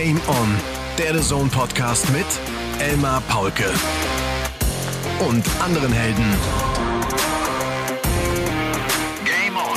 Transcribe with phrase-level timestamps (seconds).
[0.00, 0.48] Game On,
[0.96, 2.24] der The Zone Podcast mit
[2.78, 3.64] Elmar Paulke
[5.28, 6.24] und anderen Helden.
[9.24, 9.76] Game On.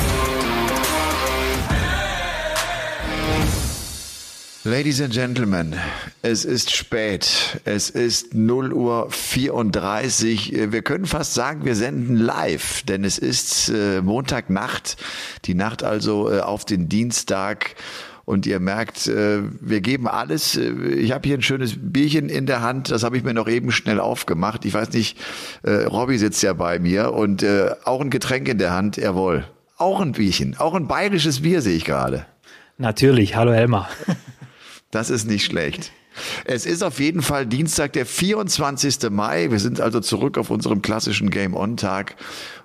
[4.64, 5.76] Ladies and Gentlemen,
[6.22, 7.60] es ist spät.
[7.66, 10.72] Es ist 0 Uhr 34.
[10.72, 14.98] Wir können fast sagen, wir senden live, denn es ist äh, Montagnacht,
[15.46, 17.76] die Nacht also äh, auf den Dienstag.
[18.26, 20.56] Und ihr merkt, äh, wir geben alles.
[20.56, 23.72] Ich habe hier ein schönes Bierchen in der Hand, das habe ich mir noch eben
[23.72, 24.66] schnell aufgemacht.
[24.66, 25.18] Ich weiß nicht,
[25.64, 29.46] äh, Robby sitzt ja bei mir und äh, auch ein Getränk in der Hand, jawohl.
[29.78, 32.26] Auch ein Bierchen, auch ein bayerisches Bier sehe ich gerade.
[32.78, 33.90] Natürlich, hallo Helmer.
[34.92, 35.94] Das ist nicht schlecht.
[36.44, 39.10] Es ist auf jeden Fall Dienstag, der 24.
[39.10, 39.50] Mai.
[39.50, 42.16] Wir sind also zurück auf unserem klassischen Game-On-Tag.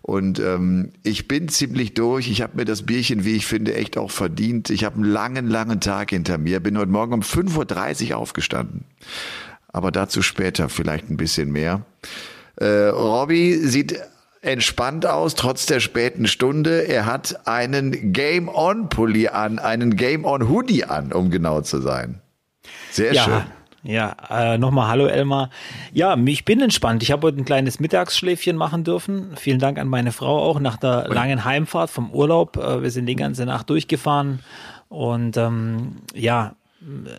[0.07, 2.31] Und ähm, ich bin ziemlich durch.
[2.31, 4.71] Ich habe mir das Bierchen, wie ich finde, echt auch verdient.
[4.71, 6.61] Ich habe einen langen, langen Tag hinter mir.
[6.61, 8.85] Bin heute Morgen um 5.30 Uhr aufgestanden.
[9.67, 11.85] Aber dazu später vielleicht ein bisschen mehr.
[12.55, 13.99] Äh, Robby sieht
[14.43, 16.83] entspannt aus, trotz der späten Stunde.
[16.87, 22.21] Er hat einen Game-On-Pulli an, einen Game-On-Hoodie an, um genau zu sein.
[22.93, 23.25] Sehr ja.
[23.25, 23.43] schön.
[23.87, 25.49] Ja, äh, nochmal Hallo Elmar.
[25.93, 27.05] Ja, ich bin entspannt.
[27.05, 29.37] Ich habe heute ein kleines Mittagsschläfchen machen dürfen.
[29.37, 32.57] Vielen Dank an meine Frau auch nach der langen Heimfahrt vom Urlaub.
[32.57, 34.41] Äh, wir sind die ganze Nacht durchgefahren
[34.89, 36.57] und ähm, ja,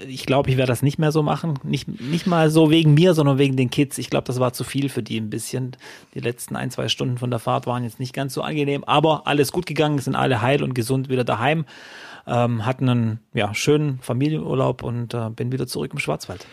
[0.08, 1.58] ich glaube, ich werde das nicht mehr so machen.
[1.64, 3.98] Nicht, nicht mal so wegen mir, sondern wegen den Kids.
[3.98, 5.72] Ich glaube, das war zu viel für die ein bisschen.
[6.14, 9.26] Die letzten ein, zwei Stunden von der Fahrt waren jetzt nicht ganz so angenehm, aber
[9.26, 11.66] alles gut gegangen, sind alle heil und gesund wieder daheim.
[12.28, 16.46] Ähm, hatten einen ja, schönen Familienurlaub und äh, bin wieder zurück im Schwarzwald.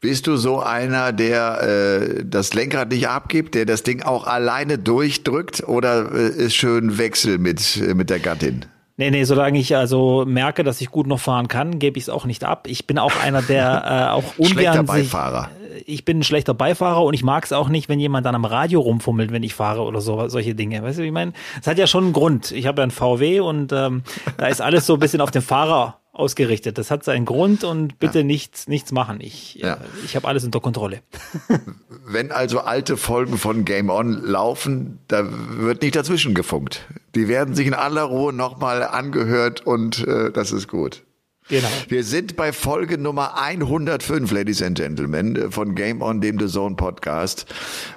[0.00, 4.78] Bist du so einer, der äh, das Lenkrad nicht abgibt, der das Ding auch alleine
[4.78, 8.64] durchdrückt oder äh, ist schön Wechsel mit, äh, mit der Gattin?
[8.96, 12.08] Nee, nee, solange ich also merke, dass ich gut noch fahren kann, gebe ich es
[12.08, 12.66] auch nicht ab.
[12.66, 15.50] Ich bin auch einer, der äh, auch ungern Schlechter sich, Beifahrer.
[15.86, 18.44] Ich bin ein schlechter Beifahrer und ich mag es auch nicht, wenn jemand dann am
[18.44, 20.82] Radio rumfummelt, wenn ich fahre oder so solche Dinge.
[20.82, 21.32] Weißt du, wie ich meine?
[21.60, 22.52] Es hat ja schon einen Grund.
[22.52, 24.02] Ich habe ja einen VW und ähm,
[24.36, 26.78] da ist alles so ein bisschen auf den Fahrer ausgerichtet.
[26.78, 28.24] Das hat seinen Grund und bitte ja.
[28.24, 29.20] nichts, nichts machen.
[29.20, 29.74] Ich, ja.
[29.74, 31.00] äh, ich habe alles unter Kontrolle.
[32.06, 36.86] Wenn also alte Folgen von Game On laufen, da wird nicht dazwischen gefunkt.
[37.14, 41.02] Die werden sich in aller Ruhe nochmal angehört und äh, das ist gut.
[41.50, 41.66] Genau.
[41.88, 46.76] Wir sind bei Folge Nummer 105, Ladies and Gentlemen, von Game On, dem The Zone
[46.76, 47.44] Podcast.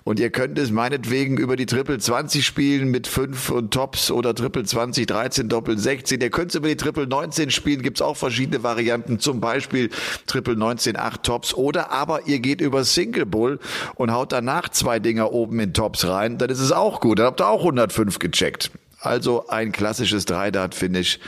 [0.04, 4.34] Und ihr könnt es meinetwegen über die Triple 20 spielen mit 5 und Tops oder
[4.34, 6.20] Triple 20, 13, Doppel 16.
[6.20, 9.92] Ihr könnt es über die Triple 19 spielen, gibt's auch verschiedene Varianten, zum Beispiel
[10.26, 11.54] Triple 19, 8 Tops.
[11.54, 13.60] Oder aber ihr geht über Single Bull
[13.94, 17.20] und haut danach zwei Dinger oben in Tops rein, dann ist es auch gut.
[17.20, 18.72] Dann habt ihr auch 105 gecheckt.
[19.00, 21.20] Also ein klassisches Dreidart-Finish.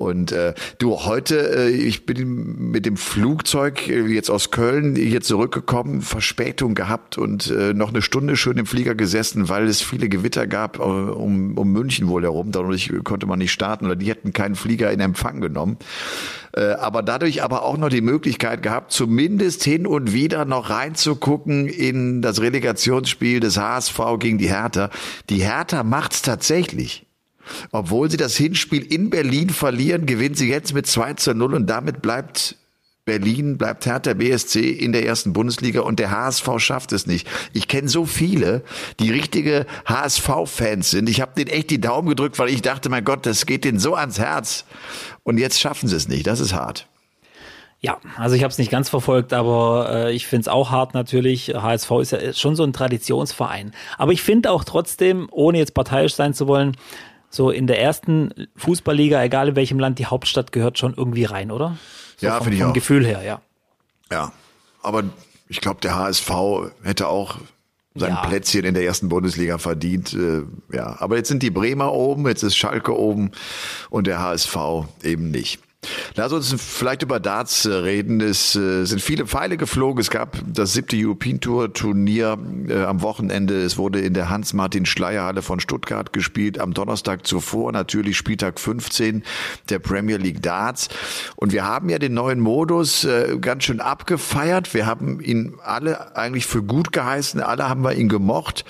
[0.00, 5.20] Und äh, du, heute, äh, ich bin mit dem Flugzeug äh, jetzt aus Köln hier
[5.20, 10.08] zurückgekommen, Verspätung gehabt und äh, noch eine Stunde schön im Flieger gesessen, weil es viele
[10.08, 12.50] Gewitter gab äh, um, um München wohl herum.
[12.50, 15.76] Dadurch konnte man nicht starten oder die hätten keinen Flieger in Empfang genommen.
[16.52, 21.68] Äh, aber dadurch aber auch noch die Möglichkeit gehabt, zumindest hin und wieder noch reinzugucken
[21.68, 24.88] in das Relegationsspiel des HSV gegen die Hertha.
[25.28, 27.06] Die Hertha macht's tatsächlich.
[27.72, 31.66] Obwohl sie das Hinspiel in Berlin verlieren, gewinnen sie jetzt mit 2 zu 0 und
[31.68, 32.56] damit bleibt
[33.04, 37.26] Berlin, bleibt Hertha BSC in der ersten Bundesliga und der HSV schafft es nicht.
[37.52, 38.62] Ich kenne so viele,
[39.00, 41.08] die richtige HSV-Fans sind.
[41.08, 43.80] Ich habe denen echt die Daumen gedrückt, weil ich dachte, mein Gott, das geht denen
[43.80, 44.64] so ans Herz.
[45.24, 46.26] Und jetzt schaffen sie es nicht.
[46.26, 46.86] Das ist hart.
[47.82, 50.92] Ja, also ich habe es nicht ganz verfolgt, aber äh, ich finde es auch hart
[50.92, 51.54] natürlich.
[51.54, 53.72] HSV ist ja schon so ein Traditionsverein.
[53.96, 56.76] Aber ich finde auch trotzdem, ohne jetzt parteiisch sein zu wollen,
[57.30, 61.50] so in der ersten Fußballliga, egal in welchem Land, die Hauptstadt gehört schon irgendwie rein,
[61.50, 61.78] oder?
[62.16, 62.66] So ja, finde ich auch.
[62.66, 63.40] Vom Gefühl her, ja.
[64.10, 64.32] Ja,
[64.82, 65.04] aber
[65.48, 66.30] ich glaube, der HSV
[66.82, 67.38] hätte auch
[67.94, 68.24] sein Ja.
[68.26, 70.12] Plätzchen in der ersten Bundesliga verdient.
[70.14, 70.42] Äh,
[70.74, 73.30] ja, aber jetzt sind die Bremer oben, jetzt ist Schalke oben
[73.90, 74.56] und der HSV
[75.02, 75.60] eben nicht.
[76.14, 78.20] Lass uns vielleicht über Darts äh, reden.
[78.20, 80.00] Es äh, sind viele Pfeile geflogen.
[80.00, 82.36] Es gab das siebte European Tour Turnier
[82.68, 83.62] äh, am Wochenende.
[83.62, 86.58] Es wurde in der Hans-Martin-Schleyer-Halle von Stuttgart gespielt.
[86.58, 89.22] Am Donnerstag zuvor natürlich Spieltag 15
[89.70, 90.88] der Premier League Darts.
[91.36, 93.06] Und wir haben ja den neuen Modus
[93.40, 94.74] ganz schön abgefeiert.
[94.74, 97.40] Wir haben ihn alle eigentlich für gut geheißen.
[97.40, 98.64] Alle haben wir ihn gemocht.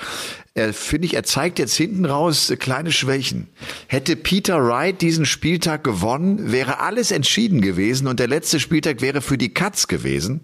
[0.60, 3.48] Er finde ich, er zeigt jetzt hinten raus kleine Schwächen.
[3.86, 9.22] Hätte Peter Wright diesen Spieltag gewonnen, wäre alles entschieden gewesen und der letzte Spieltag wäre
[9.22, 10.40] für die Katz gewesen.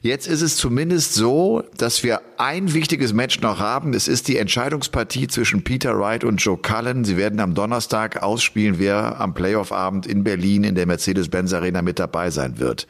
[0.00, 3.92] Jetzt ist es zumindest so, dass wir ein wichtiges Match noch haben.
[3.92, 7.04] Es ist die Entscheidungspartie zwischen Peter Wright und Joe Cullen.
[7.04, 11.98] Sie werden am Donnerstag ausspielen, wer am Playoff-Abend in Berlin in der Mercedes-Benz Arena mit
[11.98, 12.86] dabei sein wird.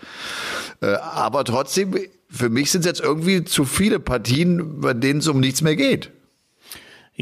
[0.80, 1.96] Äh, aber trotzdem,
[2.28, 5.74] für mich sind es jetzt irgendwie zu viele Partien, bei denen es um nichts mehr
[5.74, 6.12] geht.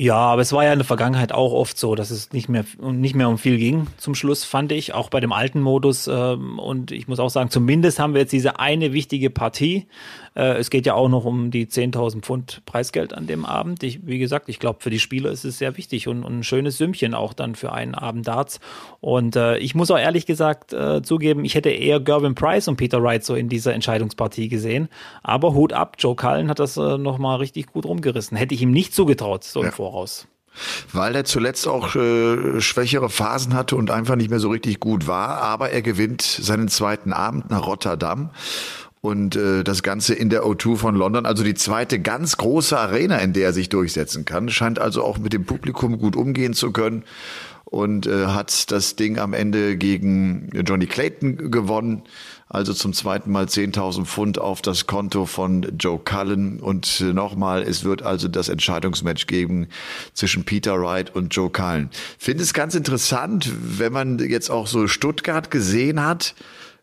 [0.01, 2.65] Ja, aber es war ja in der Vergangenheit auch oft so, dass es nicht mehr
[2.81, 6.07] nicht mehr um viel ging zum Schluss, fand ich, auch bei dem alten Modus.
[6.07, 9.89] Ähm, und ich muss auch sagen, zumindest haben wir jetzt diese eine wichtige Partie.
[10.35, 13.83] Äh, es geht ja auch noch um die 10.000 Pfund Preisgeld an dem Abend.
[13.83, 16.45] Ich, wie gesagt, ich glaube, für die Spieler ist es sehr wichtig und, und, ein
[16.45, 18.61] schönes Sümmchen auch dann für einen Abend Darts.
[19.01, 22.77] Und äh, ich muss auch ehrlich gesagt äh, zugeben, ich hätte eher Gervin Price und
[22.77, 24.89] Peter Wright so in dieser Entscheidungspartie gesehen.
[25.23, 28.37] Aber Hut ab, Joe Cullen hat das äh, nochmal richtig gut rumgerissen.
[28.37, 29.67] Hätte ich ihm nicht zugetraut, so ja.
[29.67, 30.29] im Voraus
[30.93, 35.07] weil er zuletzt auch äh, schwächere Phasen hatte und einfach nicht mehr so richtig gut
[35.07, 35.41] war.
[35.41, 38.31] Aber er gewinnt seinen zweiten Abend nach Rotterdam
[39.09, 43.17] und äh, das Ganze in der O2 von London, also die zweite ganz große Arena,
[43.17, 46.73] in der er sich durchsetzen kann, scheint also auch mit dem Publikum gut umgehen zu
[46.73, 47.05] können
[47.65, 52.03] und äh, hat das Ding am Ende gegen Johnny Clayton gewonnen.
[52.51, 56.61] Also zum zweiten Mal 10.000 Pfund auf das Konto von Joe Cullen.
[56.61, 59.69] Und äh, nochmal, es wird also das Entscheidungsmatch geben
[60.13, 61.91] zwischen Peter Wright und Joe Cullen.
[62.19, 66.35] Finde es ganz interessant, wenn man jetzt auch so Stuttgart gesehen hat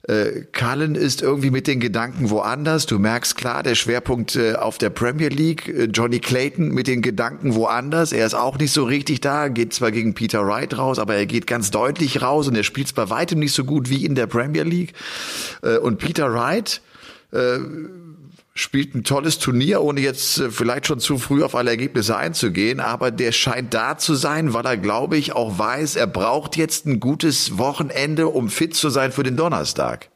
[0.07, 2.85] äh, Cullen ist irgendwie mit den Gedanken woanders.
[2.85, 5.67] Du merkst klar, der Schwerpunkt äh, auf der Premier League.
[5.67, 8.11] Äh, Johnny Clayton mit den Gedanken woanders.
[8.11, 11.25] Er ist auch nicht so richtig da, geht zwar gegen Peter Wright raus, aber er
[11.25, 14.27] geht ganz deutlich raus und er spielt bei weitem nicht so gut wie in der
[14.27, 14.93] Premier League.
[15.63, 16.81] Äh, und Peter Wright,
[18.57, 22.79] spielt ein tolles Turnier, ohne jetzt äh, vielleicht schon zu früh auf alle Ergebnisse einzugehen,
[22.79, 26.85] aber der scheint da zu sein, weil er, glaube ich, auch weiß, er braucht jetzt
[26.87, 30.09] ein gutes Wochenende, um fit zu sein für den Donnerstag.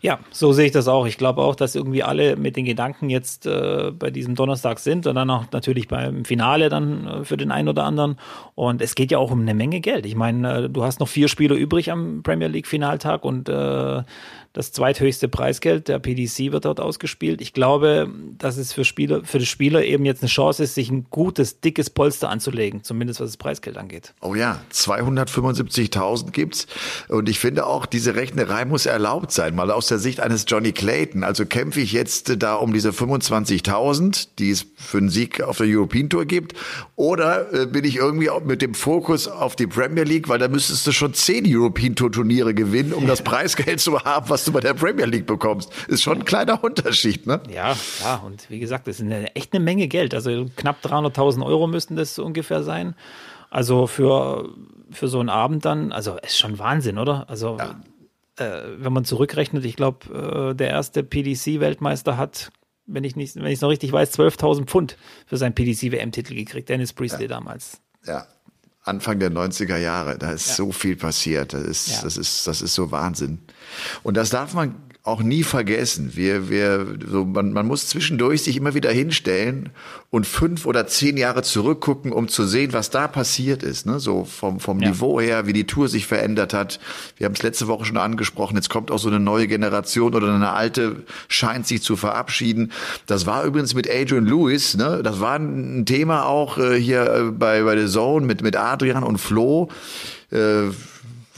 [0.00, 1.06] Ja, so sehe ich das auch.
[1.06, 5.06] Ich glaube auch, dass irgendwie alle mit den Gedanken jetzt äh, bei diesem Donnerstag sind
[5.06, 8.18] und dann auch natürlich beim Finale dann äh, für den einen oder anderen.
[8.54, 10.06] Und es geht ja auch um eine Menge Geld.
[10.06, 14.02] Ich meine, äh, du hast noch vier Spiele übrig am Premier League Finaltag und äh,
[14.56, 17.42] das zweithöchste Preisgeld der PDC wird dort ausgespielt.
[17.42, 20.90] Ich glaube, dass es für Spieler, für die Spieler eben jetzt eine Chance ist, sich
[20.90, 24.14] ein gutes, dickes Polster anzulegen, zumindest was das Preisgeld angeht.
[24.22, 26.66] Oh ja, 275.000 gibt's.
[27.08, 30.72] Und ich finde auch, diese Rechnerei muss erlaubt sein, mal aus der Sicht eines Johnny
[30.72, 31.22] Clayton.
[31.22, 35.66] Also kämpfe ich jetzt da um diese 25.000, die es für einen Sieg auf der
[35.66, 36.54] European Tour gibt,
[36.94, 40.86] oder äh, bin ich irgendwie mit dem Fokus auf die Premier League, weil da müsstest
[40.86, 44.60] du schon zehn European Tour Turniere gewinnen, um das Preisgeld zu haben, was du bei
[44.60, 45.72] der Premier League bekommst.
[45.88, 47.40] Ist schon ein kleiner Unterschied, ne?
[47.52, 48.16] Ja, ja.
[48.24, 50.14] Und wie gesagt, das ist eine, echt eine Menge Geld.
[50.14, 52.94] Also knapp 300.000 Euro müssten das ungefähr sein.
[53.50, 54.50] Also für,
[54.90, 57.28] für so einen Abend dann, also ist schon Wahnsinn, oder?
[57.28, 57.80] Also ja.
[58.44, 62.50] äh, wenn man zurückrechnet, ich glaube, äh, der erste PDC-Weltmeister hat,
[62.86, 64.96] wenn ich nicht, wenn ich es noch richtig weiß, 12.000 Pfund
[65.26, 66.68] für seinen PDC-WM-Titel gekriegt.
[66.68, 67.28] Dennis Priestley ja.
[67.28, 67.80] damals.
[68.04, 68.26] Ja,
[68.86, 70.16] Anfang der 90er Jahre.
[70.16, 70.54] Da ist ja.
[70.54, 71.52] so viel passiert.
[71.52, 72.02] Das ist, ja.
[72.02, 73.38] das ist, das ist so Wahnsinn.
[74.02, 76.12] Und das darf man auch nie vergessen.
[76.14, 79.70] Wir, wir, so, man, man muss zwischendurch sich immer wieder hinstellen
[80.10, 83.86] und fünf oder zehn Jahre zurückgucken, um zu sehen, was da passiert ist.
[83.86, 84.00] Ne?
[84.00, 84.88] So vom, vom ja.
[84.88, 86.80] Niveau her, wie die Tour sich verändert hat.
[87.16, 88.56] Wir haben es letzte Woche schon angesprochen.
[88.56, 92.72] Jetzt kommt auch so eine neue Generation oder eine alte scheint sich zu verabschieden.
[93.06, 94.76] Das war übrigens mit Adrian Lewis.
[94.76, 95.02] Ne?
[95.04, 99.04] Das war ein Thema auch äh, hier äh, bei bei The Zone mit mit Adrian
[99.04, 99.68] und Flo.
[100.32, 100.70] Äh,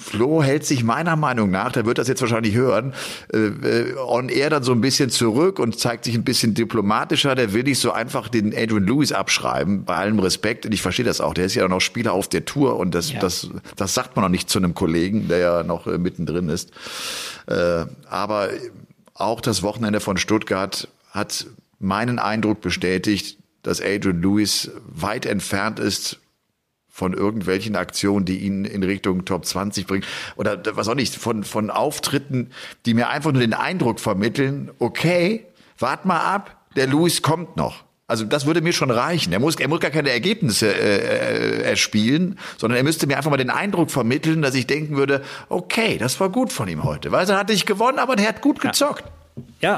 [0.09, 2.95] Flo hält sich meiner Meinung nach, der wird das jetzt wahrscheinlich hören,
[3.33, 7.35] äh, äh, on air dann so ein bisschen zurück und zeigt sich ein bisschen diplomatischer.
[7.35, 10.65] Der will nicht so einfach den Adrian Lewis abschreiben, bei allem Respekt.
[10.65, 11.35] Und ich verstehe das auch.
[11.35, 13.21] Der ist ja noch Spieler auf der Tour und das, ja.
[13.21, 16.71] das, das sagt man noch nicht zu einem Kollegen, der ja noch äh, mittendrin ist.
[17.47, 18.49] Äh, aber
[19.13, 21.47] auch das Wochenende von Stuttgart hat
[21.79, 26.19] meinen Eindruck bestätigt, dass Adrian Lewis weit entfernt ist
[26.99, 31.45] von irgendwelchen Aktionen, die ihn in Richtung Top 20 bringen oder was auch nicht, von,
[31.45, 32.51] von Auftritten,
[32.87, 35.47] die mir einfach nur den Eindruck vermitteln, okay,
[35.79, 37.85] wart mal ab, der Luis kommt noch.
[38.09, 39.33] Also das würde mir schon reichen.
[39.33, 43.31] Er muss, er muss gar keine Ergebnisse äh, äh, erspielen, sondern er müsste mir einfach
[43.31, 47.13] mal den Eindruck vermitteln, dass ich denken würde, okay, das war gut von ihm heute.
[47.13, 49.05] Weil er hat nicht gewonnen, aber er hat gut gezockt.
[49.05, 49.18] Ja,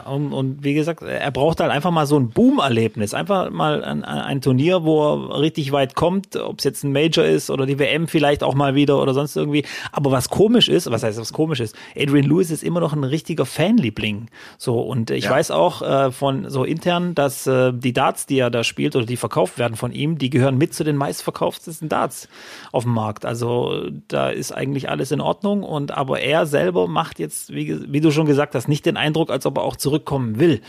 [0.07, 3.15] und, und wie gesagt, er braucht halt einfach mal so ein Boom-Erlebnis.
[3.15, 7.25] Einfach mal ein, ein Turnier, wo er richtig weit kommt, ob es jetzt ein Major
[7.25, 9.65] ist oder die WM vielleicht auch mal wieder oder sonst irgendwie.
[9.93, 13.05] Aber was komisch ist, was heißt was komisch ist, Adrian Lewis ist immer noch ein
[13.05, 14.29] richtiger Fanliebling.
[14.59, 15.31] So, und ich ja.
[15.31, 19.07] weiß auch äh, von so intern, dass äh, die Darts, die er da spielt oder
[19.07, 22.29] die verkauft werden von ihm, die gehören mit zu den meistverkauftesten Darts
[22.73, 23.25] auf dem Markt.
[23.25, 25.63] Also da ist eigentlich alles in Ordnung.
[25.63, 29.31] Und aber er selber macht jetzt, wie, wie du schon gesagt hast, nicht den Eindruck,
[29.31, 30.61] als ob er auch zurückkommen will.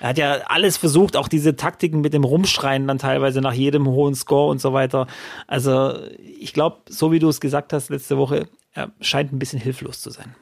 [0.00, 3.86] Er hat ja alles versucht, auch diese Taktiken mit dem Rumschreien dann teilweise nach jedem
[3.86, 5.06] hohen Score und so weiter.
[5.46, 9.60] Also ich glaube, so wie du es gesagt hast letzte Woche, er scheint ein bisschen
[9.60, 10.34] hilflos zu sein.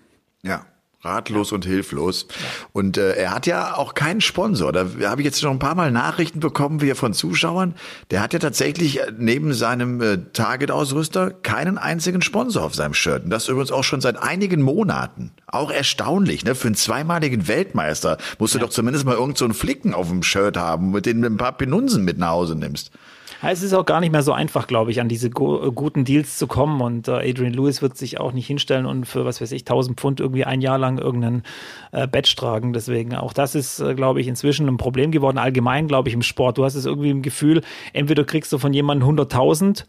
[0.42, 0.66] Ja,
[1.02, 1.56] ratlos ja.
[1.56, 2.26] und hilflos.
[2.28, 2.36] Ja.
[2.72, 4.72] Und äh, er hat ja auch keinen Sponsor.
[4.72, 7.74] Da habe ich jetzt schon ein paar Mal Nachrichten bekommen, wie von Zuschauern.
[8.10, 13.24] Der hat ja tatsächlich äh, neben seinem äh, Target-Ausrüster keinen einzigen Sponsor auf seinem Shirt.
[13.24, 15.32] Und das übrigens auch schon seit einigen Monaten.
[15.46, 16.54] Auch erstaunlich, ne?
[16.54, 18.64] Für einen zweimaligen Weltmeister musst du ja.
[18.64, 21.36] doch zumindest mal irgend so einen Flicken auf dem Shirt haben, mit dem du ein
[21.36, 22.90] paar Penunsen mit nach Hause nimmst.
[23.44, 26.38] Es ist auch gar nicht mehr so einfach, glaube ich, an diese äh, guten Deals
[26.38, 26.80] zu kommen.
[26.80, 29.98] Und äh, Adrian Lewis wird sich auch nicht hinstellen und für, was weiß ich, 1000
[29.98, 31.42] Pfund irgendwie ein Jahr lang irgendeinen
[31.90, 32.72] äh, Badge tragen.
[32.72, 35.38] Deswegen auch das ist, äh, glaube ich, inzwischen ein Problem geworden.
[35.38, 36.58] Allgemein, glaube ich, im Sport.
[36.58, 39.86] Du hast es irgendwie im Gefühl, entweder kriegst du von jemandem 100.000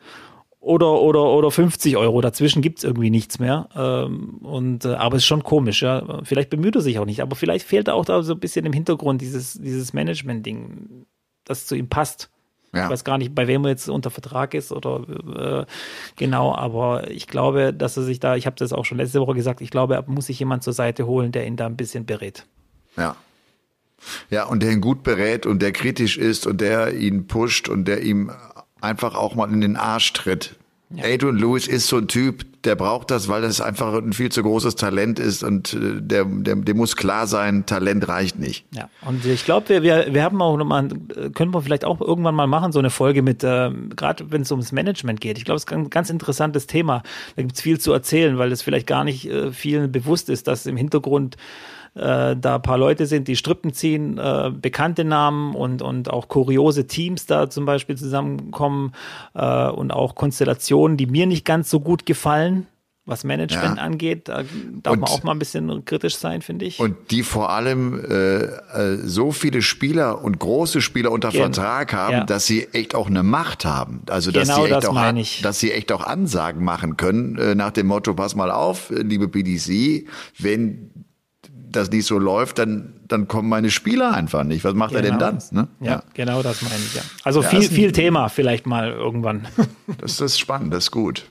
[0.60, 2.22] oder, oder, oder 50 Euro.
[2.22, 3.70] Dazwischen gibt's irgendwie nichts mehr.
[3.76, 6.22] Ähm, und, äh, aber es ist schon komisch, ja.
[6.24, 8.74] Vielleicht bemüht er sich auch nicht, aber vielleicht fehlt auch da so ein bisschen im
[8.74, 11.06] Hintergrund dieses, dieses Management-Ding,
[11.44, 12.33] das zu ihm passt.
[12.74, 12.86] Ja.
[12.86, 15.06] Ich weiß gar nicht, bei wem er jetzt unter Vertrag ist oder
[15.62, 15.66] äh,
[16.16, 19.36] genau, aber ich glaube, dass er sich da, ich habe das auch schon letzte Woche
[19.36, 22.06] gesagt, ich glaube, er muss sich jemand zur Seite holen, der ihn da ein bisschen
[22.06, 22.46] berät.
[22.98, 23.16] Ja.
[24.30, 27.88] Ja, und der ihn gut berät und der kritisch ist und der ihn pusht und
[27.88, 28.32] der ihm
[28.82, 30.56] einfach auch mal in den Arsch tritt.
[30.90, 31.06] Ja.
[31.06, 34.42] Adrian Lewis ist so ein Typ, der braucht das, weil das einfach ein viel zu
[34.42, 38.66] großes Talent ist und äh, der, der, der muss klar sein, Talent reicht nicht.
[38.72, 40.90] Ja, und ich glaube, wir, wir, wir haben auch nochmal,
[41.34, 44.52] können wir vielleicht auch irgendwann mal machen, so eine Folge mit, äh, gerade wenn es
[44.52, 45.38] ums Management geht.
[45.38, 47.04] Ich glaube, es ist ein ganz interessantes Thema.
[47.36, 50.48] Da gibt es viel zu erzählen, weil es vielleicht gar nicht äh, vielen bewusst ist,
[50.48, 51.38] dass im Hintergrund
[51.96, 56.28] äh, da ein paar Leute sind, die Strippen ziehen, äh, bekannte Namen und, und auch
[56.28, 58.94] kuriose Teams da zum Beispiel zusammenkommen
[59.36, 62.53] äh, und auch Konstellationen, die mir nicht ganz so gut gefallen
[63.06, 63.84] was Management ja.
[63.84, 64.44] angeht, da
[64.82, 66.80] darf und, man auch mal ein bisschen kritisch sein, finde ich.
[66.80, 71.94] Und die vor allem äh, äh, so viele Spieler und große Spieler unter Gen Vertrag
[71.94, 72.24] haben, ja.
[72.24, 74.04] dass sie echt auch eine Macht haben.
[74.10, 77.56] Also dass genau sie echt das auch, dass sie echt auch Ansagen machen können äh,
[77.56, 80.08] nach dem Motto: Pass mal auf, liebe BDC,
[80.40, 80.92] wenn
[81.76, 84.64] das nicht so läuft, dann, dann kommen meine Spieler einfach nicht.
[84.64, 85.00] Was macht genau.
[85.00, 85.32] er denn genau.
[85.32, 85.44] dann?
[85.52, 85.68] Ne?
[85.82, 87.02] Ja, ja, genau das meine ich, ja.
[87.24, 89.48] Also ja, viel, viel Thema vielleicht mal irgendwann.
[90.00, 91.26] Das ist spannend, das ist gut.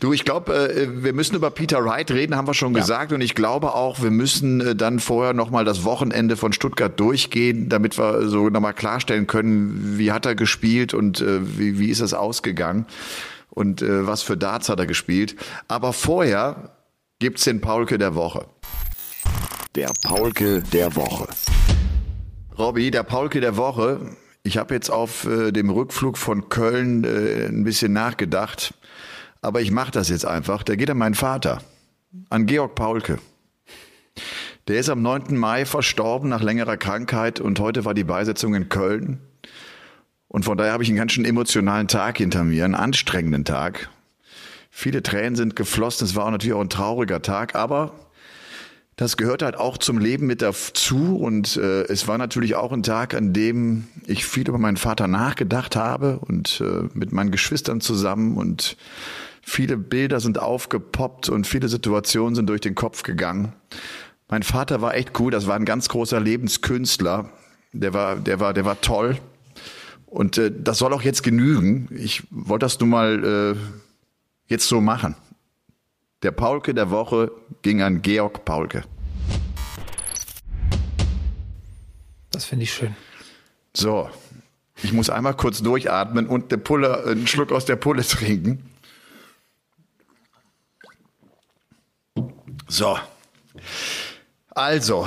[0.00, 2.80] Du, ich glaube, äh, wir müssen über Peter Wright reden, haben wir schon ja.
[2.80, 3.12] gesagt.
[3.12, 7.68] Und ich glaube auch, wir müssen äh, dann vorher nochmal das Wochenende von Stuttgart durchgehen,
[7.68, 12.00] damit wir so nochmal klarstellen können, wie hat er gespielt und äh, wie, wie ist
[12.00, 12.86] es ausgegangen
[13.50, 15.36] und was für Darts hat er gespielt.
[15.68, 16.70] Aber vorher
[17.18, 18.46] gibt's den Paulke der Woche.
[19.74, 21.28] Der Paulke der Woche.
[22.58, 24.00] Robby, der Paulke der Woche.
[24.42, 28.74] Ich habe jetzt auf äh, dem Rückflug von Köln äh, ein bisschen nachgedacht,
[29.42, 30.62] aber ich mache das jetzt einfach.
[30.62, 31.60] Der geht an meinen Vater,
[32.30, 33.18] an Georg Paulke.
[34.68, 35.36] Der ist am 9.
[35.36, 39.20] Mai verstorben nach längerer Krankheit und heute war die Beisetzung in Köln.
[40.28, 43.90] Und von daher habe ich einen ganz schön emotionalen Tag hinter mir, einen anstrengenden Tag.
[44.70, 47.92] Viele Tränen sind geflossen, es war auch natürlich auch ein trauriger Tag, aber
[48.96, 52.82] das gehört halt auch zum Leben mit dazu und äh, es war natürlich auch ein
[52.82, 57.80] Tag, an dem ich viel über meinen Vater nachgedacht habe und äh, mit meinen Geschwistern
[57.80, 58.76] zusammen und
[59.42, 63.52] viele Bilder sind aufgepoppt und viele Situationen sind durch den Kopf gegangen.
[64.28, 67.28] Mein Vater war echt cool, das war ein ganz großer Lebenskünstler.
[67.72, 69.18] Der war, der war, der war toll.
[70.06, 71.88] Und äh, das soll auch jetzt genügen.
[71.94, 73.58] Ich wollte das nun mal äh,
[74.46, 75.16] jetzt so machen.
[76.22, 77.32] Der Paulke der Woche
[77.62, 78.84] ging an Georg Paulke.
[82.30, 82.94] Das finde ich schön.
[83.74, 84.08] So,
[84.82, 88.71] ich muss einmal kurz durchatmen und eine Pulle, einen Schluck aus der Pulle trinken.
[92.72, 92.96] So.
[94.48, 95.06] Also,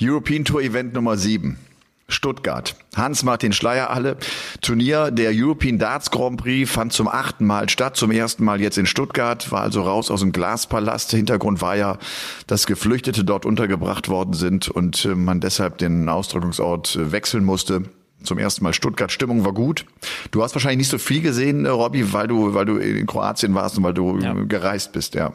[0.00, 1.58] European Tour Event Nummer 7.
[2.06, 2.76] Stuttgart.
[2.94, 4.16] Hans-Martin Schleierhalle.
[4.60, 8.78] Turnier der European Darts Grand Prix fand zum achten Mal statt, zum ersten Mal jetzt
[8.78, 11.10] in Stuttgart, war also raus aus dem Glaspalast.
[11.10, 11.98] Hintergrund war ja,
[12.46, 17.82] dass Geflüchtete dort untergebracht worden sind und äh, man deshalb den Austragungsort äh, wechseln musste.
[18.22, 19.10] Zum ersten Mal Stuttgart.
[19.10, 19.84] Stimmung war gut.
[20.30, 23.52] Du hast wahrscheinlich nicht so viel gesehen, äh, Robby, weil du, weil du in Kroatien
[23.56, 24.32] warst und weil du ja.
[24.34, 25.32] gereist bist, ja.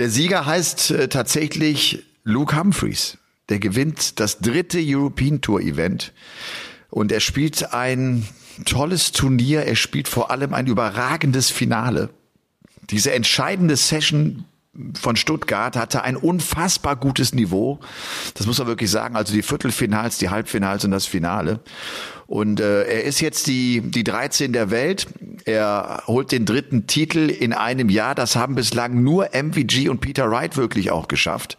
[0.00, 3.18] Der Sieger heißt tatsächlich Luke Humphreys.
[3.50, 6.14] Der gewinnt das dritte European Tour Event
[6.88, 8.26] und er spielt ein
[8.64, 9.66] tolles Turnier.
[9.66, 12.08] Er spielt vor allem ein überragendes Finale.
[12.88, 14.46] Diese entscheidende Session
[14.98, 17.78] von Stuttgart hatte ein unfassbar gutes Niveau.
[18.32, 19.16] Das muss man wirklich sagen.
[19.16, 21.60] Also die Viertelfinals, die Halbfinals und das Finale.
[22.30, 25.08] Und äh, er ist jetzt die, die 13 der Welt.
[25.46, 28.14] Er holt den dritten Titel in einem Jahr.
[28.14, 31.58] Das haben bislang nur MVG und Peter Wright wirklich auch geschafft.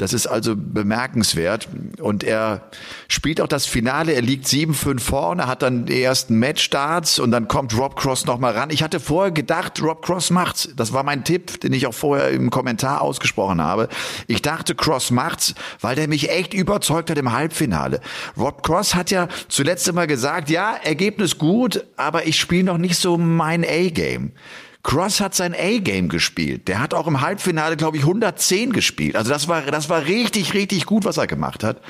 [0.00, 1.68] Das ist also bemerkenswert.
[2.00, 2.70] Und er
[3.06, 4.14] spielt auch das Finale.
[4.14, 8.56] Er liegt 7-5 vorne, hat dann die ersten Matchstarts und dann kommt Rob Cross nochmal
[8.56, 8.70] ran.
[8.70, 10.70] Ich hatte vorher gedacht, Rob Cross macht's.
[10.74, 13.90] Das war mein Tipp, den ich auch vorher im Kommentar ausgesprochen habe.
[14.26, 18.00] Ich dachte, Cross macht's, weil der mich echt überzeugt hat im Halbfinale.
[18.38, 22.96] Rob Cross hat ja zuletzt immer gesagt, ja, Ergebnis gut, aber ich spiele noch nicht
[22.96, 24.32] so mein A-Game.
[24.82, 26.68] Cross hat sein A-Game gespielt.
[26.68, 29.14] Der hat auch im Halbfinale, glaube ich, 110 gespielt.
[29.16, 31.80] Also das war, das war richtig, richtig gut, was er gemacht hat.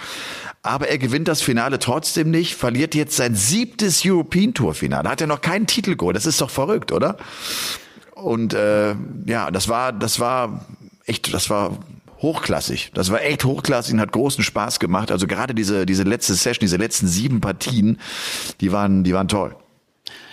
[0.62, 5.08] Aber er gewinnt das Finale trotzdem nicht, verliert jetzt sein siebtes European Tour Finale.
[5.08, 6.16] Hat er noch keinen Titel geholt.
[6.16, 7.16] Das ist doch verrückt, oder?
[8.14, 8.94] Und äh,
[9.24, 10.66] ja, das war, das war
[11.06, 11.78] echt, das war
[12.20, 12.90] hochklassig.
[12.92, 15.10] Das war echt hochklassig und hat großen Spaß gemacht.
[15.10, 17.98] Also gerade diese, diese letzte Session, diese letzten sieben Partien,
[18.60, 19.56] die waren, die waren toll.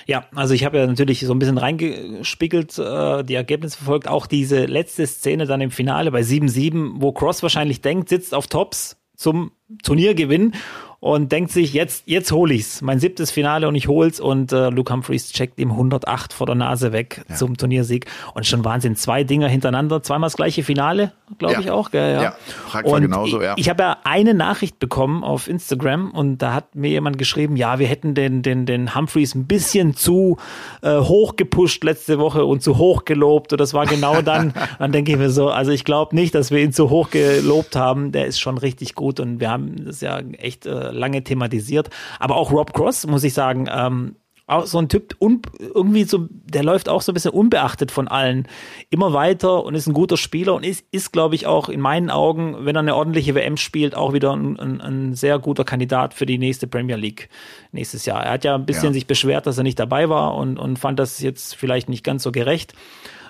[0.07, 4.07] Ja, also ich habe ja natürlich so ein bisschen reingespiegelt, äh, die Ergebnisse verfolgt.
[4.07, 8.47] Auch diese letzte Szene dann im Finale bei 7-7, wo Cross wahrscheinlich denkt, sitzt auf
[8.47, 9.51] Tops zum
[9.83, 10.53] Turniergewinn
[10.99, 12.81] und denkt sich, jetzt, jetzt hole ich's.
[12.81, 16.55] Mein siebtes Finale und ich hol's und äh, Luke Humphreys checkt ihm 108 vor der
[16.55, 17.35] Nase weg ja.
[17.35, 18.07] zum Turniersieg.
[18.33, 21.59] Und schon Wahnsinn, zwei Dinger hintereinander, zweimal das gleiche Finale, glaube ja.
[21.59, 21.91] ich auch.
[21.91, 22.35] Gell, ja, ja
[22.67, 23.53] Prag war genauso, ja.
[23.53, 27.57] Ich, ich habe ja eine Nachricht bekommen auf Instagram und da hat mir jemand geschrieben,
[27.57, 30.37] ja, wir hätten den, den, den Humphreys ein bisschen zu
[30.81, 34.53] äh, hoch gepusht letzte Woche und zu hoch gelobt und das war genau dann.
[34.79, 37.75] dann denke ich mir so, also ich glaube nicht, dass wir ihn zu hoch gelobt
[37.75, 38.11] haben.
[38.11, 41.89] Der ist schon richtig gut und wir haben das ja echt äh, lange thematisiert.
[42.19, 44.15] Aber auch Rob Cross, muss ich sagen, ähm,
[44.47, 48.07] auch so ein Typ, un, irgendwie so, der läuft auch so ein bisschen unbeachtet von
[48.07, 48.47] allen
[48.89, 52.09] immer weiter und ist ein guter Spieler und ist, ist glaube ich, auch in meinen
[52.09, 56.13] Augen, wenn er eine ordentliche WM spielt, auch wieder ein, ein, ein, sehr guter Kandidat
[56.13, 57.27] für die nächste Premier League
[57.73, 58.23] nächstes Jahr.
[58.23, 58.93] Er hat ja ein bisschen ja.
[58.93, 62.23] sich beschwert, dass er nicht dabei war und, und fand das jetzt vielleicht nicht ganz
[62.23, 62.73] so gerecht.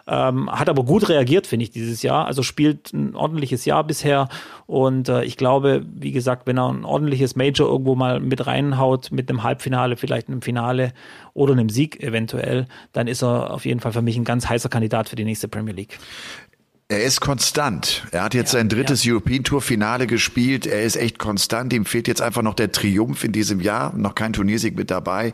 [0.09, 2.25] Ähm, hat aber gut reagiert, finde ich, dieses Jahr.
[2.27, 4.29] Also spielt ein ordentliches Jahr bisher.
[4.65, 9.11] Und äh, ich glaube, wie gesagt, wenn er ein ordentliches Major irgendwo mal mit reinhaut,
[9.11, 10.93] mit einem Halbfinale, vielleicht einem Finale
[11.33, 14.69] oder einem Sieg eventuell, dann ist er auf jeden Fall für mich ein ganz heißer
[14.69, 15.99] Kandidat für die nächste Premier League.
[16.89, 18.07] Er ist konstant.
[18.11, 19.11] Er hat jetzt ja, sein drittes ja.
[19.11, 20.66] European Tour Finale gespielt.
[20.66, 21.74] Er ist echt konstant.
[21.74, 23.94] Ihm fehlt jetzt einfach noch der Triumph in diesem Jahr.
[23.98, 25.33] Noch kein Turniersieg mit dabei.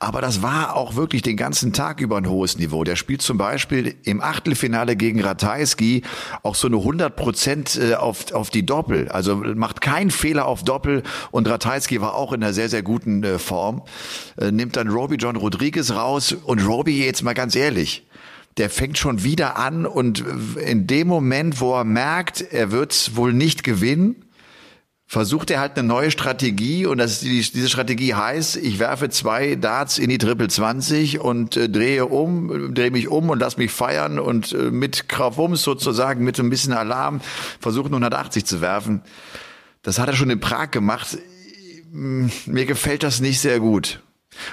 [0.00, 2.82] Aber das war auch wirklich den ganzen Tag über ein hohes Niveau.
[2.82, 6.02] Der spielt zum Beispiel im Achtelfinale gegen Ratajski
[6.42, 9.08] auch so eine 100 Prozent äh, auf, auf die Doppel.
[9.08, 11.04] Also macht keinen Fehler auf Doppel.
[11.30, 13.82] Und Ratajski war auch in einer sehr, sehr guten äh, Form.
[14.36, 16.32] Äh, nimmt dann Roby John Rodriguez raus.
[16.32, 18.07] Und Roby jetzt mal ganz ehrlich
[18.58, 20.24] der fängt schon wieder an und
[20.56, 24.24] in dem Moment, wo er merkt, er wird wohl nicht gewinnen,
[25.06, 29.98] versucht er halt eine neue Strategie und das, diese Strategie heißt, ich werfe zwei Darts
[29.98, 34.18] in die Triple 20 und äh, drehe um, drehe mich um und lass mich feiern
[34.18, 37.22] und äh, mit Krawums sozusagen, mit ein bisschen Alarm,
[37.58, 39.00] versuchen 180 zu werfen.
[39.80, 41.16] Das hat er schon in Prag gemacht.
[41.90, 44.02] Mir gefällt das nicht sehr gut.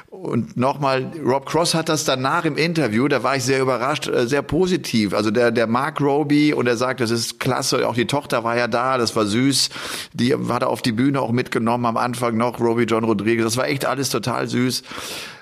[0.09, 4.27] Und nochmal, Rob Cross hat das danach im Interview, da war ich sehr überrascht, äh,
[4.27, 5.13] sehr positiv.
[5.13, 8.57] Also der, der Mark Roby und er sagt, das ist klasse, auch die Tochter war
[8.57, 9.69] ja da, das war süß.
[10.13, 13.43] Die hat er auf die Bühne auch mitgenommen am Anfang noch, Roby John Rodriguez.
[13.43, 14.83] Das war echt alles total süß.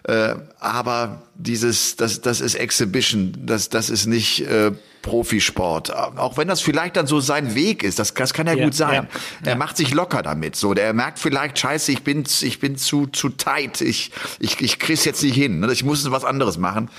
[0.03, 5.93] Äh, aber dieses, das, das ist Exhibition, das, das ist nicht äh, Profisport.
[5.93, 8.73] Auch wenn das vielleicht dann so sein Weg ist, das, das kann ja, ja gut
[8.73, 9.07] sein.
[9.43, 10.55] Ja, er macht sich locker damit.
[10.55, 14.79] So, der merkt vielleicht, scheiße, ich bin, ich bin zu, zu tight, ich, ich, ich
[14.79, 15.67] krieg's jetzt nicht hin.
[15.71, 16.89] Ich muss was anderes machen.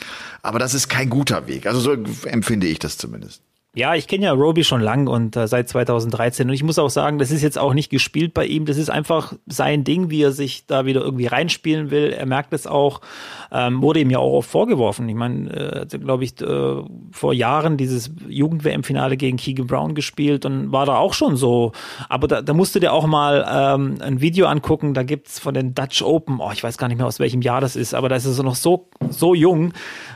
[0.43, 1.67] Aber das ist kein guter Weg.
[1.67, 1.93] Also so
[2.27, 3.41] empfinde ich das zumindest.
[3.77, 6.91] Ja, ich kenne ja Roby schon lang und äh, seit 2013 und ich muss auch
[6.91, 8.67] sagen, das ist jetzt auch nicht gespielt bei ihm.
[8.67, 12.13] Das ist einfach sein Ding, wie er sich da wieder irgendwie reinspielen will.
[12.13, 13.01] Er merkt es auch,
[13.51, 15.09] ähm, wurde ihm ja auch oft vorgeworfen.
[15.09, 20.71] Ich meine, äh, glaube ich, äh, vor Jahren dieses Jugend-WM-Finale gegen Keegan Brown gespielt und
[20.71, 21.73] war da auch schon so.
[22.09, 24.95] Aber da, da musst du dir auch mal ähm, ein Video angucken.
[24.95, 27.61] Da gibt's von den Dutch Open, oh, ich weiß gar nicht mehr aus welchem Jahr
[27.61, 29.73] das ist, aber da ist es noch so so jung.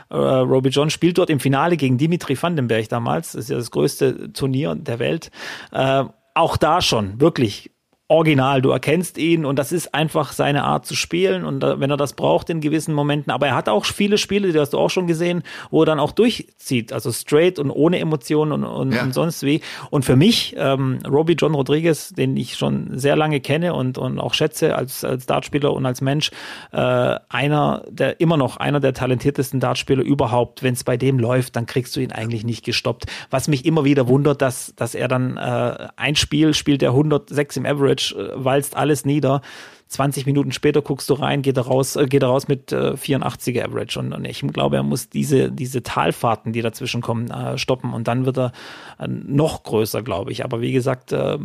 [0.09, 3.33] Äh, Robbie John spielt dort im Finale gegen Dimitri Vandenberg damals.
[3.33, 5.31] Das ist ja das größte Turnier der Welt.
[5.71, 7.71] Äh, auch da schon, wirklich
[8.09, 8.61] original.
[8.61, 12.13] Du erkennst ihn und das ist einfach seine Art zu spielen und wenn er das
[12.13, 13.31] braucht in gewissen Momenten.
[13.31, 15.99] Aber er hat auch viele Spiele, die hast du auch schon gesehen, wo er dann
[15.99, 19.03] auch durchzieht, also straight und ohne Emotionen und, und, ja.
[19.03, 19.61] und sonst wie.
[19.91, 24.19] Und für mich, ähm, Robbie John Rodriguez, den ich schon sehr lange kenne und, und
[24.19, 26.31] auch schätze als, als Dartspieler und als Mensch,
[26.71, 30.63] äh, einer der immer noch einer der talentiertesten Dartspieler überhaupt.
[30.63, 33.05] Wenn es bei dem läuft, dann kriegst du ihn eigentlich nicht gestoppt.
[33.29, 37.57] Was mich immer wieder wundert, dass, dass er dann äh, ein Spiel spielt, der 106
[37.57, 39.41] im Average, äh, walzt alles nieder.
[39.89, 42.91] 20 Minuten später guckst du rein, geht er raus, äh, geht er raus mit äh,
[42.91, 43.99] 84er Average.
[43.99, 47.93] Und, und, ich glaube, er muss diese, diese Talfahrten, die dazwischen kommen, äh, stoppen.
[47.93, 48.51] Und dann wird er
[48.99, 50.45] äh, noch größer, glaube ich.
[50.45, 51.39] Aber wie gesagt, äh,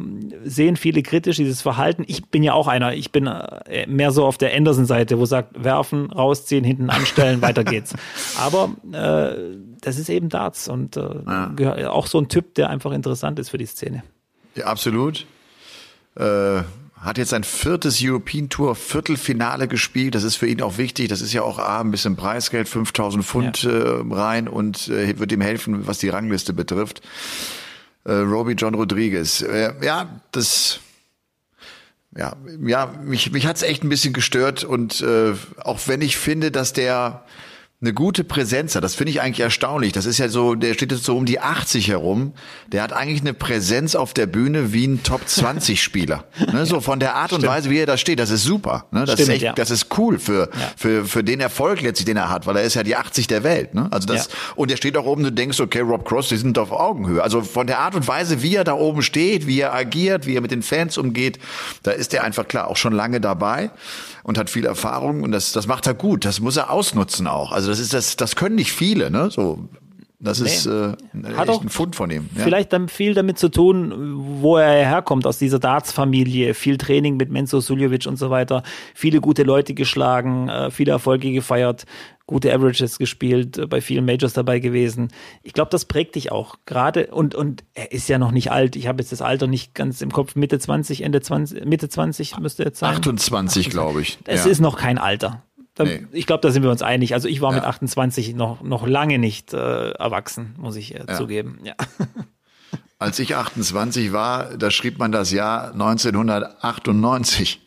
[0.45, 2.05] sehen viele kritisch dieses Verhalten.
[2.07, 5.65] Ich bin ja auch einer, ich bin äh, mehr so auf der Anderson-Seite, wo sagt,
[5.65, 7.95] werfen, rausziehen, hinten anstellen, weiter geht's.
[8.39, 11.03] Aber äh, das ist eben Darts und äh,
[11.59, 11.91] ja.
[11.91, 14.03] auch so ein Typ, der einfach interessant ist für die Szene.
[14.55, 15.27] Ja, absolut.
[16.17, 16.63] Äh
[17.05, 20.15] hat jetzt sein viertes European Tour Viertelfinale gespielt.
[20.15, 21.09] Das ist für ihn auch wichtig.
[21.09, 23.71] Das ist ja auch A, ein bisschen Preisgeld, 5000 Pfund ja.
[23.71, 27.03] äh, rein und äh, wird ihm helfen, was die Rangliste betrifft.
[28.05, 29.43] Äh, Robbie John Rodriguez.
[29.43, 30.81] Äh, ja, das
[32.17, 36.51] ja, ja, mich, mich hat's echt ein bisschen gestört und äh, auch wenn ich finde,
[36.51, 37.25] dass der
[37.85, 38.83] eine gute Präsenz hat.
[38.83, 39.93] Das finde ich eigentlich erstaunlich.
[39.93, 42.33] Das ist ja so, der steht jetzt so um die 80 herum.
[42.69, 46.25] Der hat eigentlich eine Präsenz auf der Bühne wie ein Top 20 Spieler.
[46.53, 48.19] ne, so von der Art und Weise, wie er da steht.
[48.19, 48.87] Das ist super.
[48.91, 49.05] Ne?
[49.05, 49.53] Das Stimmt, ist echt, ja.
[49.53, 50.73] das ist cool für, ja.
[50.77, 53.45] für, für den Erfolg letztlich, den er hat, weil er ist ja die 80 der
[53.45, 53.75] Welt.
[53.75, 53.89] Ne?
[53.91, 54.33] Also das, ja.
[54.57, 57.23] und er steht auch oben, du denkst, okay, Rob Cross, die sind auf Augenhöhe.
[57.23, 60.37] Also von der Art und Weise, wie er da oben steht, wie er agiert, wie
[60.37, 61.39] er mit den Fans umgeht,
[61.83, 63.71] da ist er einfach klar auch schon lange dabei
[64.25, 66.25] und hat viel Erfahrung und das, das macht er gut.
[66.25, 67.53] Das muss er ausnutzen auch.
[67.53, 69.31] Also das ist das, das können nicht viele, ne?
[69.31, 69.69] So,
[70.19, 70.47] das nee.
[70.47, 70.95] ist äh,
[71.37, 72.31] Hat echt ein Fund von ihm.
[72.35, 72.45] Ja.
[72.45, 73.93] Vielleicht dann viel damit zu tun,
[74.41, 76.55] wo er herkommt, aus dieser Darts-Familie.
[76.55, 78.63] Viel Training mit Menzo Suljovic und so weiter.
[78.95, 81.85] Viele gute Leute geschlagen, äh, viele Erfolge gefeiert
[82.27, 85.09] gute Averages gespielt, äh, bei vielen Majors dabei gewesen.
[85.43, 88.77] Ich glaube, das prägt dich auch gerade und und er ist ja noch nicht alt.
[88.77, 90.35] Ich habe jetzt das Alter nicht ganz im Kopf.
[90.35, 92.95] Mitte 20, Ende 20, Mitte 20 müsste jetzt sein.
[92.97, 94.19] 28, glaube ich.
[94.25, 94.51] Es ja.
[94.51, 95.43] ist noch kein Alter.
[95.75, 96.07] Da, nee.
[96.13, 97.15] Ich glaube, da sind wir uns einig.
[97.15, 97.57] Also ich war ja.
[97.57, 101.15] mit 28 noch noch lange nicht äh, erwachsen, muss ich äh, ja.
[101.15, 101.59] zugeben.
[101.63, 101.75] Ja.
[102.99, 107.64] Als ich 28 war, da schrieb man das Jahr 1998.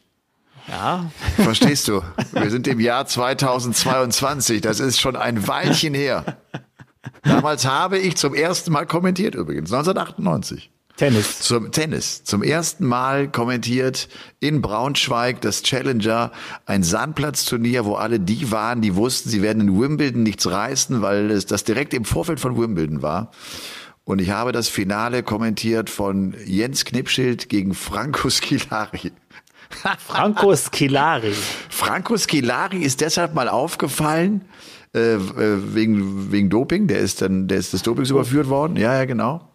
[0.67, 1.11] Ja.
[1.35, 2.01] Verstehst du?
[2.31, 4.61] Wir sind im Jahr 2022.
[4.61, 6.37] Das ist schon ein Weilchen her.
[7.23, 10.71] Damals habe ich zum ersten Mal kommentiert übrigens, 1998.
[10.97, 11.39] Tennis.
[11.41, 12.23] Zum Tennis.
[12.23, 16.31] Zum ersten Mal kommentiert in Braunschweig das Challenger,
[16.65, 21.29] ein Sandplatzturnier, wo alle die waren, die wussten, sie werden in Wimbledon nichts reißen, weil
[21.29, 23.31] es das direkt im Vorfeld von Wimbledon war.
[24.05, 29.11] Und ich habe das Finale kommentiert von Jens Knipschild gegen Franco Skilari.
[29.99, 31.33] Franco Skilari.
[31.69, 34.41] Franco Skilari ist deshalb mal aufgefallen,
[34.93, 36.87] äh, äh, wegen, wegen Doping.
[36.87, 38.77] Der ist dann, der ist des Dopings überführt worden.
[38.77, 39.47] Ja, ja, genau.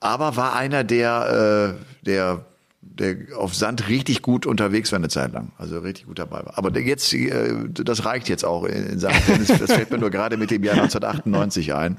[0.00, 2.44] Aber war einer, der, äh, der,
[2.82, 5.52] der auf Sand richtig gut unterwegs war eine Zeit lang.
[5.58, 6.58] Also richtig gut dabei war.
[6.58, 9.48] Aber jetzt, äh, das reicht jetzt auch in Sachen Tennis.
[9.48, 11.96] Das fällt mir nur gerade mit dem Jahr 1998 ein.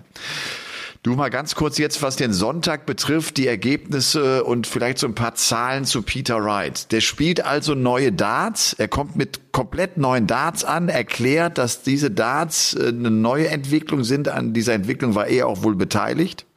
[1.05, 5.13] Du mal ganz kurz jetzt, was den Sonntag betrifft, die Ergebnisse und vielleicht so ein
[5.13, 6.91] paar Zahlen zu Peter Wright.
[6.91, 8.73] Der spielt also neue Darts.
[8.73, 14.03] Er kommt mit komplett neuen Darts an, erklärt, dass diese Darts äh, eine neue Entwicklung
[14.03, 14.29] sind.
[14.29, 16.47] An dieser Entwicklung war er auch wohl beteiligt.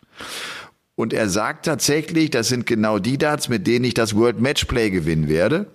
[0.94, 4.88] Und er sagt tatsächlich, das sind genau die Darts, mit denen ich das World Matchplay
[4.88, 5.66] gewinnen werde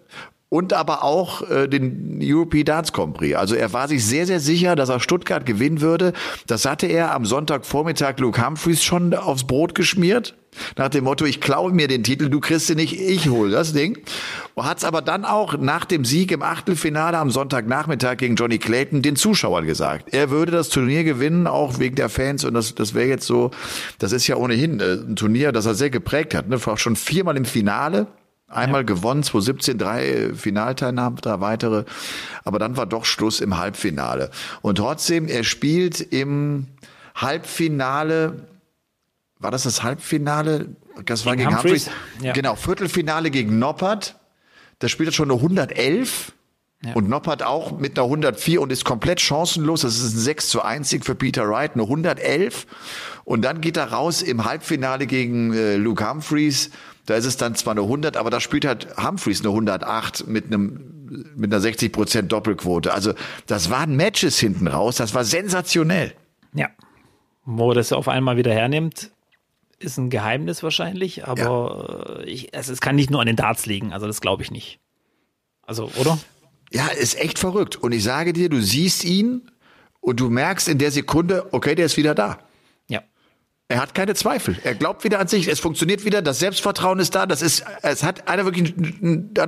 [0.53, 3.35] und aber auch äh, den European Darts Prix.
[3.35, 6.13] Also er war sich sehr, sehr sicher, dass er Stuttgart gewinnen würde.
[6.45, 10.35] Das hatte er am Sonntagvormittag Luke Humphreys schon aufs Brot geschmiert.
[10.77, 13.73] Nach dem Motto, ich klaue mir den Titel, du kriegst ihn nicht, ich hol das
[13.73, 13.97] Ding.
[14.55, 19.01] Hat es aber dann auch nach dem Sieg im Achtelfinale am Sonntagnachmittag gegen Johnny Clayton
[19.01, 20.13] den Zuschauern gesagt.
[20.13, 22.45] Er würde das Turnier gewinnen, auch wegen der Fans.
[22.45, 23.49] Und das, das wäre jetzt so,
[23.97, 26.47] das ist ja ohnehin äh, ein Turnier, das er sehr geprägt hat.
[26.47, 26.59] Ne?
[26.75, 28.05] Schon viermal im Finale
[28.53, 28.85] Einmal ja.
[28.85, 31.85] gewonnen, 2017 drei Finalteilnahmen, drei weitere.
[32.43, 34.31] Aber dann war doch Schluss im Halbfinale.
[34.61, 36.67] Und trotzdem, er spielt im
[37.15, 38.47] Halbfinale,
[39.39, 40.75] war das das Halbfinale?
[41.05, 41.87] Das war gegen, gegen Humphreys.
[41.87, 42.23] Humphreys.
[42.23, 42.33] Ja.
[42.33, 44.15] Genau, Viertelfinale gegen Noppert.
[44.79, 46.33] Da spielt er schon eine 111.
[46.85, 46.93] Ja.
[46.93, 49.81] Und Noppert auch mit einer 104 und ist komplett chancenlos.
[49.81, 52.67] Das ist ein 6 zu 1 Sieg für Peter Wright, eine 111.
[53.23, 56.71] Und dann geht er raus im Halbfinale gegen äh, Luke Humphreys
[57.05, 60.45] da ist es dann zwar eine 100, aber da spielt halt Humphreys eine 108 mit
[60.45, 60.89] einem
[61.35, 62.91] mit einer 60 Prozent Doppelquote.
[62.91, 63.13] Also
[63.45, 64.95] das waren Matches hinten raus.
[64.95, 66.13] Das war sensationell.
[66.55, 66.69] Ja,
[67.45, 69.11] wo das auf einmal wieder hernimmt,
[69.79, 72.25] ist ein Geheimnis wahrscheinlich, aber ja.
[72.25, 74.79] ich, also es kann nicht nur an den Darts liegen, also das glaube ich nicht.
[75.61, 76.17] Also, oder?
[76.71, 77.75] Ja, ist echt verrückt.
[77.75, 79.51] Und ich sage dir, du siehst ihn
[79.99, 82.39] und du merkst in der Sekunde, okay, der ist wieder da.
[83.73, 84.55] Er hat keine Zweifel.
[84.63, 85.47] Er glaubt wieder an sich.
[85.47, 86.21] Es funktioniert wieder.
[86.21, 87.25] Das Selbstvertrauen ist da.
[87.25, 88.75] Das ist, es hat einer wirklich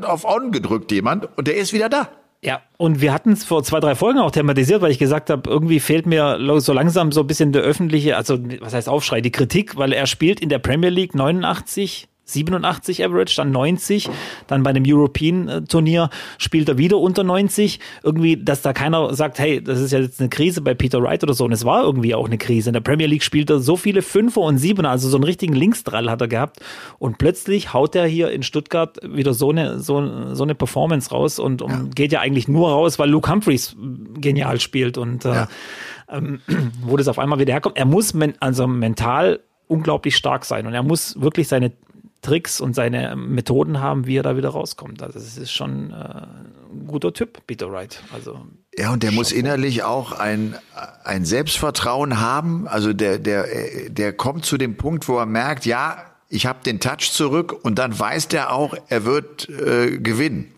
[0.01, 2.09] auf On gedrückt, jemand, und der ist wieder da.
[2.41, 5.47] Ja, und wir hatten es vor zwei, drei Folgen auch thematisiert, weil ich gesagt habe,
[5.47, 9.31] irgendwie fehlt mir so langsam so ein bisschen der öffentliche, also was heißt Aufschrei, die
[9.31, 14.09] Kritik, weil er spielt in der Premier League 89 87 Average, dann 90,
[14.47, 17.79] dann bei einem European-Turnier spielt er wieder unter 90.
[18.03, 21.23] Irgendwie, dass da keiner sagt, hey, das ist ja jetzt eine Krise bei Peter Wright
[21.23, 21.45] oder so.
[21.45, 22.69] Und es war irgendwie auch eine Krise.
[22.69, 25.53] In der Premier League spielt er so viele Fünfer und Siebener, also so einen richtigen
[25.53, 26.59] Linksdrall hat er gehabt.
[26.97, 31.37] Und plötzlich haut er hier in Stuttgart wieder so eine, so, so eine Performance raus
[31.37, 31.83] und, und ja.
[31.93, 33.75] geht ja eigentlich nur raus, weil Luke Humphreys
[34.19, 35.47] genial spielt und äh, ja.
[36.09, 36.41] ähm,
[36.81, 37.77] wo das auf einmal wieder herkommt.
[37.77, 41.71] Er muss men also mental unglaublich stark sein und er muss wirklich seine
[42.25, 45.03] Tricks und seine Methoden haben, wie er da wieder rauskommt.
[45.03, 48.01] Also es ist schon äh, ein guter Typ, Peter Wright.
[48.11, 48.41] Also
[48.75, 50.55] ja, und der muss innerlich auch ein,
[51.03, 52.67] ein Selbstvertrauen haben.
[52.67, 53.45] Also der, der,
[53.89, 57.77] der kommt zu dem Punkt, wo er merkt, ja, ich habe den Touch zurück und
[57.77, 60.51] dann weiß der auch, er wird äh, gewinnen.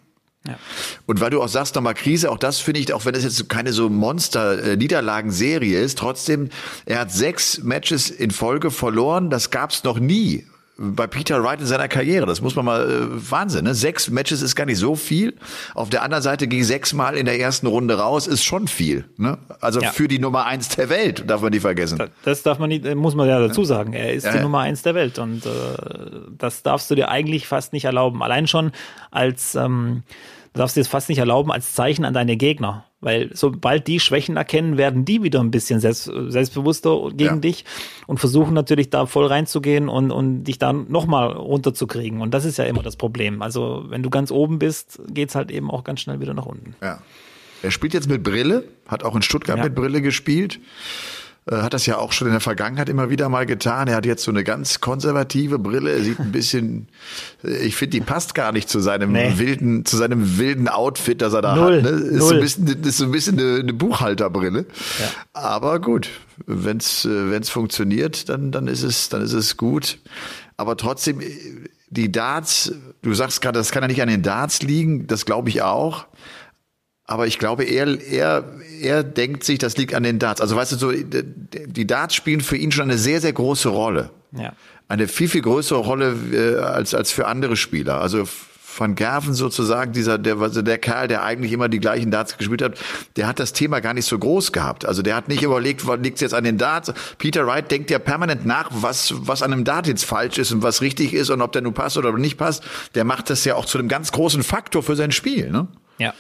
[0.48, 0.58] Ja.
[1.06, 3.50] Und weil du auch sagst, nochmal Krise, auch das finde ich, auch wenn das jetzt
[3.50, 6.48] keine so Monster-Niederlagenserie ist, trotzdem,
[6.86, 10.46] er hat sechs Matches in Folge verloren, das gab es noch nie
[10.78, 12.26] bei Peter Wright in seiner Karriere.
[12.26, 13.66] Das muss man mal äh, Wahnsinn.
[13.66, 13.74] Ne?
[13.74, 15.34] Sechs Matches ist gar nicht so viel.
[15.74, 19.06] Auf der anderen Seite ging sechsmal in der ersten Runde raus, ist schon viel.
[19.18, 19.38] Ne?
[19.60, 19.92] Also ja.
[19.92, 22.02] für die Nummer eins der Welt darf man nicht vergessen.
[22.24, 23.94] Das darf man nicht, äh, muss man ja dazu sagen.
[23.94, 24.34] Er ist ja.
[24.34, 25.50] die Nummer eins der Welt und äh,
[26.38, 28.22] das darfst du dir eigentlich fast nicht erlauben.
[28.22, 28.72] Allein schon
[29.10, 30.04] als ähm,
[30.58, 32.86] du darfst dir das fast nicht erlauben als Zeichen an deine Gegner.
[33.00, 37.40] Weil sobald die Schwächen erkennen, werden die wieder ein bisschen selbst, selbstbewusster gegen ja.
[37.40, 37.64] dich
[38.08, 42.22] und versuchen natürlich da voll reinzugehen und, und dich dann nochmal runterzukriegen.
[42.22, 43.44] Und das ist ja immer das Problem.
[43.44, 46.76] Also wenn du ganz oben bist, geht's halt eben auch ganz schnell wieder nach unten.
[46.82, 47.00] Ja.
[47.62, 49.64] Er spielt jetzt mit Brille, hat auch in Stuttgart ja.
[49.64, 50.60] mit Brille gespielt.
[51.50, 53.88] Äh, hat das ja auch schon in der Vergangenheit immer wieder mal getan.
[53.88, 55.92] Er hat jetzt so eine ganz konservative Brille.
[55.92, 56.88] Er sieht ein bisschen,
[57.44, 59.34] äh, ich finde, die passt gar nicht zu seinem nee.
[59.38, 61.78] wilden, zu seinem wilden Outfit, das er da Null.
[61.78, 61.84] hat.
[61.84, 61.90] Ne?
[61.90, 62.22] Ist, Null.
[62.22, 64.66] So ein bisschen, ist so ein bisschen eine, eine Buchhalterbrille.
[65.00, 65.06] Ja.
[65.34, 66.10] Aber gut,
[66.46, 70.00] wenn's äh, wenn's funktioniert, dann dann ist es dann ist es gut.
[70.58, 71.22] Aber trotzdem
[71.90, 75.50] die Darts, du sagst gerade, das kann ja nicht an den Darts liegen, das glaube
[75.50, 76.06] ich auch.
[77.08, 78.44] Aber ich glaube, er, er,
[78.82, 80.42] er denkt sich, das liegt an den Darts.
[80.42, 84.12] Also weißt du, so, die Darts spielen für ihn schon eine sehr, sehr große Rolle.
[84.34, 84.52] Ja.
[84.90, 88.02] Eine viel, viel größere Rolle äh, als, als für andere Spieler.
[88.02, 88.26] Also
[88.78, 92.62] Van Gerven sozusagen, dieser, der, also der Kerl, der eigentlich immer die gleichen Darts gespielt
[92.62, 92.78] hat,
[93.16, 94.86] der hat das Thema gar nicht so groß gehabt.
[94.86, 96.94] Also der hat nicht überlegt, was liegt jetzt an den Darts.
[97.18, 100.62] Peter Wright denkt ja permanent nach, was, was an einem Dart jetzt falsch ist und
[100.62, 102.64] was richtig ist und ob der nun passt oder nicht passt.
[102.96, 105.68] Der macht das ja auch zu einem ganz großen Faktor für sein Spiel, ne?
[106.00, 106.14] Ja.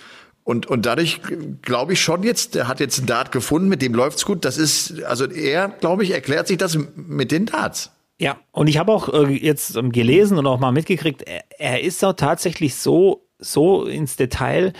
[0.47, 1.19] Und, und dadurch
[1.61, 4.45] glaube ich schon jetzt, der hat jetzt einen Dart gefunden, mit dem läuft's gut.
[4.45, 7.91] Das ist, also er, glaube ich, erklärt sich das mit den Darts.
[8.17, 11.83] Ja, und ich habe auch äh, jetzt ähm, gelesen und auch mal mitgekriegt, er, er
[11.83, 14.71] ist auch tatsächlich so, so ins Detail,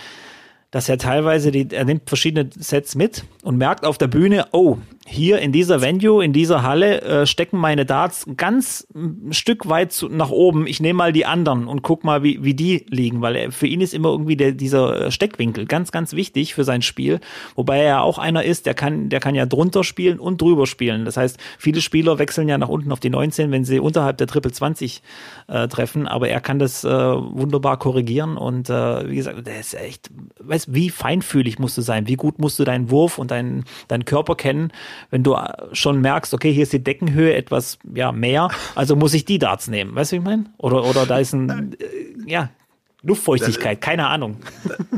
[0.70, 4.78] dass er teilweise die, er nimmt verschiedene Sets mit und merkt auf der Bühne, oh,
[5.08, 9.92] hier in dieser Venue, in dieser Halle äh, stecken meine Darts ganz ein Stück weit
[9.92, 10.66] zu, nach oben.
[10.66, 13.66] Ich nehme mal die anderen und guck mal, wie, wie die liegen, weil er, für
[13.66, 17.20] ihn ist immer irgendwie der, dieser äh, Steckwinkel ganz, ganz wichtig für sein Spiel.
[17.54, 20.66] Wobei er ja auch einer ist, der kann, der kann ja drunter spielen und drüber
[20.66, 21.06] spielen.
[21.06, 24.26] Das heißt, viele Spieler wechseln ja nach unten auf die 19, wenn sie unterhalb der
[24.26, 25.02] Triple 20
[25.46, 29.74] äh, treffen, aber er kann das äh, wunderbar korrigieren und äh, wie gesagt, der ist
[29.74, 33.64] echt, weißt, wie feinfühlig musst du sein, wie gut musst du deinen Wurf und deinen,
[33.88, 34.70] deinen Körper kennen,
[35.10, 39.14] wenn du äh, schon merkst, okay, hier ist die Deckenhöhe etwas ja mehr, also muss
[39.14, 39.94] ich die Darts nehmen.
[39.94, 40.44] Weißt du, wie ich meine?
[40.58, 42.50] Oder, oder da ist ein, äh, ja,
[43.02, 44.38] Luftfeuchtigkeit, das, keine Ahnung.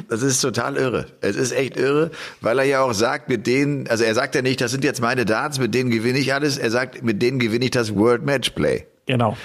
[0.08, 1.06] Das ist total irre.
[1.20, 2.10] Es ist echt irre,
[2.40, 5.00] weil er ja auch sagt, mit denen, also er sagt ja nicht, das sind jetzt
[5.02, 6.56] meine Darts, mit denen gewinne ich alles.
[6.56, 8.86] Er sagt, mit denen gewinne ich das World Match Play.
[9.06, 9.36] Genau.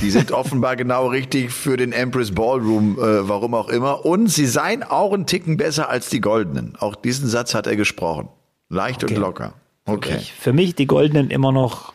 [0.00, 4.04] Die sind offenbar genau richtig für den Empress Ballroom, äh, warum auch immer.
[4.04, 6.76] Und sie seien auch ein Ticken besser als die Goldenen.
[6.78, 8.28] Auch diesen Satz hat er gesprochen.
[8.68, 9.14] Leicht okay.
[9.14, 9.54] und locker.
[9.86, 10.08] Okay.
[10.08, 11.94] Für mich, für mich die Goldenen immer noch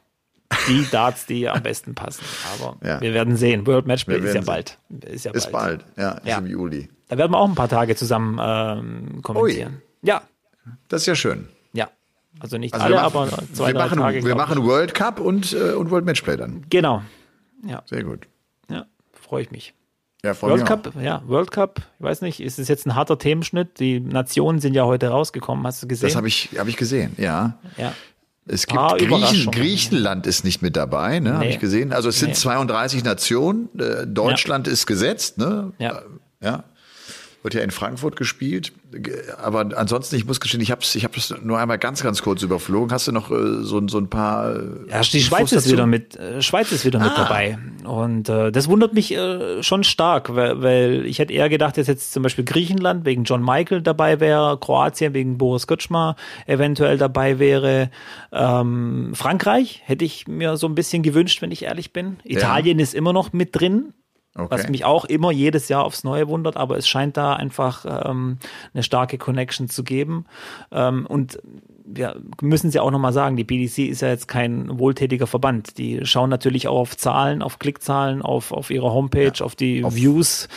[0.68, 2.24] die Darts, die am besten passen.
[2.54, 3.02] Aber ja.
[3.02, 3.66] wir werden sehen.
[3.68, 4.78] World Matchplay ist ja bald.
[5.06, 5.86] Ist ja ist bald.
[5.96, 5.98] bald.
[5.98, 6.38] Ja, ist ja.
[6.38, 6.90] im Juli.
[7.08, 9.76] Da werden wir auch ein paar Tage zusammen ähm, kommentieren.
[9.76, 10.08] Ui.
[10.08, 10.22] Ja.
[10.88, 11.48] Das ist ja schön.
[11.74, 11.90] Ja.
[12.40, 14.24] Also nicht also alle, machen, aber zwei, wir machen, Tage.
[14.24, 16.66] Wir machen World Cup und, äh, und World Matchplay dann.
[16.70, 17.02] Genau.
[17.66, 17.82] Ja.
[17.86, 18.28] Sehr gut.
[18.70, 19.74] Ja, freue ich mich.
[20.24, 21.02] Ja, World Cup, auch.
[21.02, 23.80] ja, World Cup, ich weiß nicht, ist es jetzt ein harter Themenschnitt?
[23.80, 26.10] Die Nationen sind ja heute rausgekommen, hast du gesehen?
[26.10, 27.58] Das habe ich, hab ich gesehen, ja.
[27.78, 27.94] Ja.
[28.46, 31.30] Es gibt ah, Griechen, Griechenland ist nicht mit dabei, ne?
[31.30, 31.36] Nee.
[31.36, 31.94] Habe ich gesehen.
[31.94, 32.36] Also es sind nee.
[32.36, 33.70] 32 Nationen.
[33.80, 34.74] Äh, Deutschland ja.
[34.74, 35.72] ist gesetzt, ne?
[35.78, 36.02] Ja.
[36.42, 36.64] Ja
[37.42, 38.74] wird ja in Frankfurt gespielt.
[39.42, 42.42] Aber ansonsten, ich muss gestehen, ich habe es ich hab's nur einmal ganz, ganz kurz
[42.42, 42.92] überflogen.
[42.92, 44.56] Hast du noch äh, so, so ein paar.
[44.56, 47.04] Äh, ja, die Schweiz ist wieder mit, äh, Schweiz ist wieder ah.
[47.04, 47.58] mit dabei.
[47.86, 51.88] Und äh, das wundert mich äh, schon stark, weil, weil ich hätte eher gedacht, dass
[51.88, 57.40] jetzt zum Beispiel Griechenland wegen John Michael dabei wäre, Kroatien wegen Boris Götzschmer eventuell dabei
[57.40, 57.90] wäre.
[58.32, 62.18] Ähm, Frankreich hätte ich mir so ein bisschen gewünscht, wenn ich ehrlich bin.
[62.24, 62.84] Italien ja.
[62.84, 63.94] ist immer noch mit drin.
[64.40, 64.50] Okay.
[64.50, 68.38] Was mich auch immer jedes Jahr aufs Neue wundert, aber es scheint da einfach ähm,
[68.74, 70.26] eine starke Connection zu geben.
[70.72, 71.40] Ähm, und
[71.92, 75.78] wir müssen sie auch nochmal sagen, die BDC ist ja jetzt kein wohltätiger Verband.
[75.78, 79.84] Die schauen natürlich auch auf Zahlen, auf Klickzahlen, auf, auf ihre Homepage, ja, auf die
[79.84, 80.48] auf Views.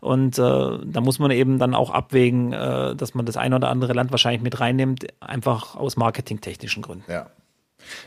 [0.00, 3.70] Und äh, da muss man eben dann auch abwägen, äh, dass man das ein oder
[3.70, 7.10] andere Land wahrscheinlich mit reinnimmt, einfach aus marketingtechnischen Gründen.
[7.10, 7.26] Ja.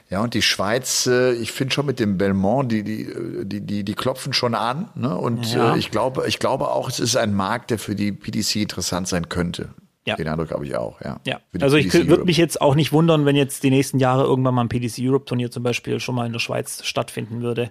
[0.09, 3.07] Ja, und die Schweiz, äh, ich finde schon mit dem Belmont, die, die,
[3.43, 4.89] die, die, die klopfen schon an.
[4.95, 5.17] Ne?
[5.17, 5.75] Und ja.
[5.75, 9.07] äh, ich, glaube, ich glaube auch, es ist ein Markt, der für die PDC interessant
[9.07, 9.69] sein könnte.
[10.05, 10.15] Ja.
[10.15, 11.19] Den Eindruck habe ich auch, ja.
[11.25, 11.41] ja.
[11.59, 14.61] Also ich würde mich jetzt auch nicht wundern, wenn jetzt die nächsten Jahre irgendwann mal
[14.61, 17.69] ein PDC Europe Turnier zum Beispiel schon mal in der Schweiz stattfinden würde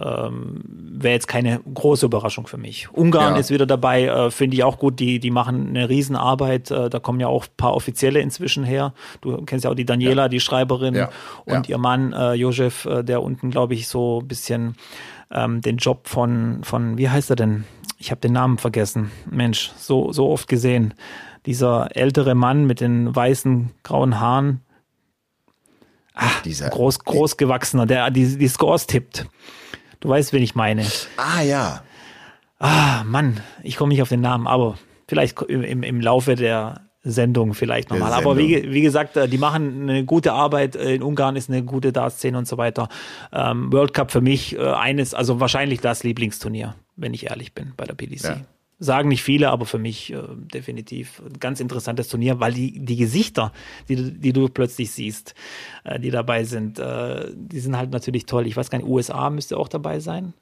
[0.00, 2.88] ähm, wäre jetzt keine große Überraschung für mich.
[2.92, 3.40] Ungarn ja.
[3.40, 5.00] ist wieder dabei, äh, finde ich auch gut.
[5.00, 6.70] Die, die machen eine Riesenarbeit.
[6.70, 8.94] Äh, da kommen ja auch paar Offizielle inzwischen her.
[9.20, 10.28] Du kennst ja auch die Daniela, ja.
[10.28, 11.10] die Schreiberin, ja.
[11.44, 14.76] und ihr Mann äh, Josef, äh, der unten, glaube ich, so ein bisschen
[15.30, 17.64] ähm, den Job von, von, wie heißt er denn?
[17.98, 19.10] Ich habe den Namen vergessen.
[19.28, 20.94] Mensch, so, so oft gesehen.
[21.46, 24.60] Dieser ältere Mann mit den weißen, grauen Haaren.
[26.14, 29.26] Ach, dieser groß, groß gewachsener, der die, die Scores tippt.
[30.00, 30.86] Du weißt, wen ich meine.
[31.16, 31.82] Ah, ja.
[32.58, 37.54] Ah, Mann, ich komme nicht auf den Namen, aber vielleicht im, im Laufe der Sendung
[37.54, 38.12] vielleicht nochmal.
[38.12, 40.76] Aber wie, wie gesagt, äh, die machen eine gute Arbeit.
[40.76, 42.88] Äh, in Ungarn ist eine gute Dartszene und so weiter.
[43.32, 47.72] Ähm, World Cup für mich äh, eines, also wahrscheinlich das Lieblingsturnier, wenn ich ehrlich bin,
[47.76, 48.24] bei der PDC.
[48.24, 48.36] Ja.
[48.78, 52.96] Sagen nicht viele, aber für mich äh, definitiv ein ganz interessantes Turnier, weil die, die
[52.96, 53.52] Gesichter,
[53.88, 55.34] die, die du plötzlich siehst,
[55.84, 58.46] äh, die dabei sind, äh, die sind halt natürlich toll.
[58.46, 60.32] Ich weiß gar nicht, USA müsste auch dabei sein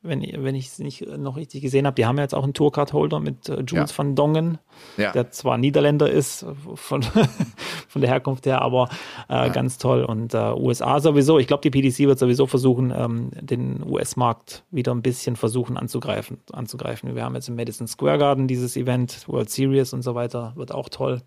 [0.00, 1.96] wenn, wenn ich es nicht noch richtig gesehen habe.
[1.96, 3.98] Die haben ja jetzt auch einen Tourcard-Holder mit äh, Jules ja.
[3.98, 4.58] van Dongen,
[4.96, 5.10] ja.
[5.12, 7.02] der zwar Niederländer ist von,
[7.88, 8.88] von der Herkunft her, aber
[9.28, 9.48] äh, ja.
[9.48, 10.04] ganz toll.
[10.04, 14.94] Und äh, USA sowieso, ich glaube, die PDC wird sowieso versuchen, ähm, den US-Markt wieder
[14.94, 17.14] ein bisschen versuchen anzugreifen, anzugreifen.
[17.16, 20.72] Wir haben jetzt im Madison Square Garden dieses Event, World Series und so weiter, wird
[20.72, 21.22] auch toll.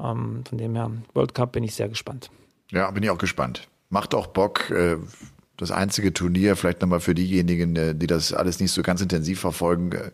[0.00, 2.30] Ähm, von dem her, World Cup bin ich sehr gespannt.
[2.70, 3.68] Ja, bin ich auch gespannt.
[3.90, 4.70] Macht auch Bock.
[4.70, 4.96] Äh
[5.56, 9.40] das einzige Turnier, vielleicht nochmal für diejenigen, äh, die das alles nicht so ganz intensiv
[9.40, 10.10] verfolgen, äh,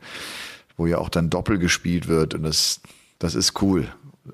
[0.77, 2.81] wo ja auch dann Doppel gespielt wird und das,
[3.19, 3.89] das ist cool.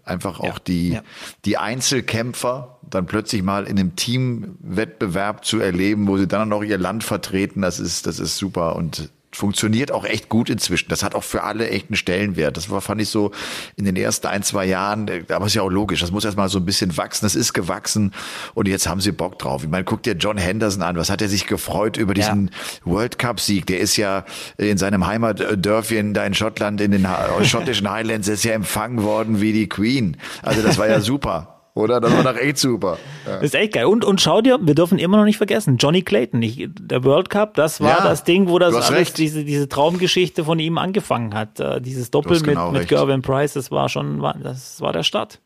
[0.04, 1.02] Einfach auch ja, die, ja.
[1.44, 6.78] die Einzelkämpfer dann plötzlich mal in einem Teamwettbewerb zu erleben, wo sie dann noch ihr
[6.78, 10.88] Land vertreten, das ist, das ist super und funktioniert auch echt gut inzwischen.
[10.88, 12.56] Das hat auch für alle echt einen Stellenwert.
[12.56, 13.32] Das war, fand ich so
[13.76, 16.00] in den ersten ein, zwei Jahren, äh, aber ist ja auch logisch.
[16.00, 17.24] Das muss erstmal so ein bisschen wachsen.
[17.26, 18.12] Das ist gewachsen
[18.54, 19.62] und jetzt haben sie Bock drauf.
[19.62, 20.96] Ich meine, guck dir John Henderson an.
[20.96, 22.92] Was hat er sich gefreut über diesen ja.
[22.92, 23.66] World Cup Sieg?
[23.66, 24.24] Der ist ja
[24.56, 27.06] in seinem Heimatdörfchen da in Schottland, in den
[27.42, 30.16] schottischen Highlands, ist ja empfangen worden wie die Queen.
[30.42, 31.55] Also das war ja super.
[31.76, 32.00] Oder?
[32.00, 32.96] Das war doch echt super.
[33.26, 33.34] Ja.
[33.34, 33.84] Das ist echt geil.
[33.84, 37.28] Und, und schau dir, wir dürfen immer noch nicht vergessen, Johnny Clayton, nicht, der World
[37.28, 41.34] Cup, das war ja, das Ding, wo das alles, diese, diese Traumgeschichte von ihm angefangen
[41.34, 41.60] hat.
[41.60, 45.40] Uh, dieses Doppel mit, genau mit Gervin Price, das war schon, das war der Start.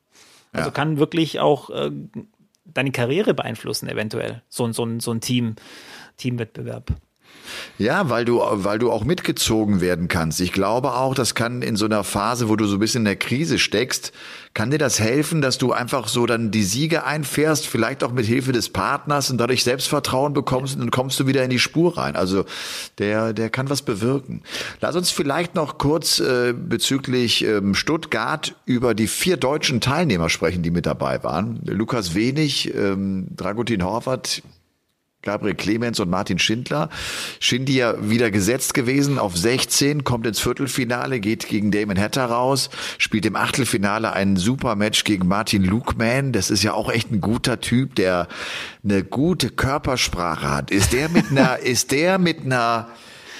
[0.52, 0.72] Also ja.
[0.72, 1.90] kann wirklich auch äh,
[2.64, 4.42] deine Karriere beeinflussen, eventuell.
[4.48, 5.56] So, so, so ein Team,
[6.16, 6.92] Teamwettbewerb.
[7.78, 10.40] Ja, weil du, weil du auch mitgezogen werden kannst.
[10.40, 13.06] Ich glaube auch, das kann in so einer Phase, wo du so ein bisschen in
[13.06, 14.12] der Krise steckst,
[14.52, 18.26] kann dir das helfen, dass du einfach so dann die Siege einfährst, vielleicht auch mit
[18.26, 21.96] Hilfe des Partners und dadurch Selbstvertrauen bekommst und dann kommst du wieder in die Spur
[21.96, 22.16] rein.
[22.16, 22.44] Also
[22.98, 24.42] der, der kann was bewirken.
[24.80, 30.62] Lass uns vielleicht noch kurz äh, bezüglich ähm, Stuttgart über die vier deutschen Teilnehmer sprechen,
[30.62, 31.60] die mit dabei waren.
[31.64, 34.42] Lukas Wenig, ähm, Dragutin Horvath,
[35.22, 36.88] Gabriel Clemens und Martin Schindler.
[37.40, 42.70] Schindy ja wieder gesetzt gewesen auf 16, kommt ins Viertelfinale, geht gegen Damon Hatter raus,
[42.96, 46.32] spielt im Achtelfinale ein super Match gegen Martin Lukeman.
[46.32, 48.28] Das ist ja auch echt ein guter Typ, der
[48.82, 50.70] eine gute Körpersprache hat.
[50.70, 52.88] Ist der mit einer, ist der mit einer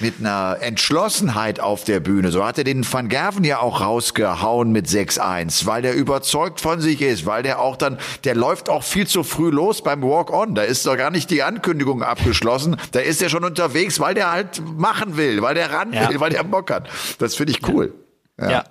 [0.00, 2.30] mit einer Entschlossenheit auf der Bühne.
[2.30, 6.80] So hat er den Van Gerven ja auch rausgehauen mit 6-1, weil der überzeugt von
[6.80, 10.54] sich ist, weil der auch dann, der läuft auch viel zu früh los beim Walk-On.
[10.54, 12.76] Da ist doch gar nicht die Ankündigung abgeschlossen.
[12.92, 16.30] Da ist er schon unterwegs, weil der halt machen will, weil der ran will, weil
[16.30, 16.88] der Bock hat.
[17.18, 17.94] Das finde ich cool.
[18.38, 18.50] Ja.
[18.50, 18.64] ja.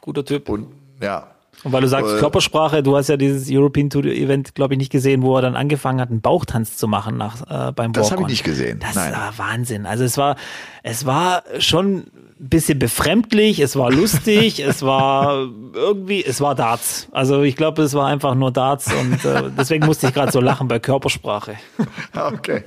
[0.00, 0.48] Guter Typ.
[0.48, 0.68] Und
[1.00, 1.31] ja,
[1.64, 4.78] Und weil du sagst äh, Körpersprache, du hast ja dieses European Tour Event, glaube ich,
[4.78, 8.10] nicht gesehen, wo er dann angefangen hat, einen Bauchtanz zu machen nach äh, beim Das
[8.10, 8.80] habe ich nicht gesehen.
[8.80, 9.12] Das Nein.
[9.12, 9.86] war Wahnsinn.
[9.86, 10.36] Also es war,
[10.82, 17.08] es war schon ein bisschen befremdlich, es war lustig, es war irgendwie, es war Darts.
[17.12, 20.40] Also ich glaube, es war einfach nur Darts und äh, deswegen musste ich gerade so
[20.40, 21.56] lachen bei Körpersprache.
[22.14, 22.62] Okay.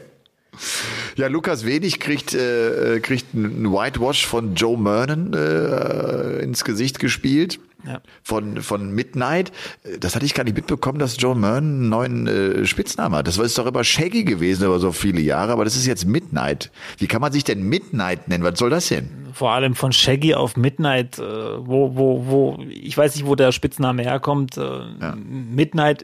[1.16, 7.60] Ja, Lukas Wenig kriegt, äh, kriegt einen Whitewash von Joe Mernon äh, ins Gesicht gespielt.
[7.88, 8.02] Ja.
[8.24, 9.52] Von, von Midnight.
[10.00, 13.28] Das hatte ich gar nicht mitbekommen, dass Joe Mernon einen neuen äh, Spitznamen hat.
[13.28, 16.06] Das war ist doch immer Shaggy gewesen über so viele Jahre, aber das ist jetzt
[16.06, 16.72] Midnight.
[16.98, 18.44] Wie kann man sich denn Midnight nennen?
[18.44, 19.10] Was soll das denn?
[19.34, 23.52] Vor allem von Shaggy auf Midnight, äh, wo, wo, wo, ich weiß nicht, wo der
[23.52, 24.58] Spitzname herkommt.
[24.58, 25.16] Äh, ja.
[25.16, 26.04] Midnight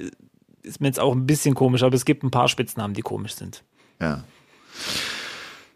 [0.64, 3.36] ist mir jetzt auch ein bisschen komisch, aber es gibt ein paar Spitznamen, die komisch
[3.36, 3.64] sind.
[4.00, 4.24] Ja.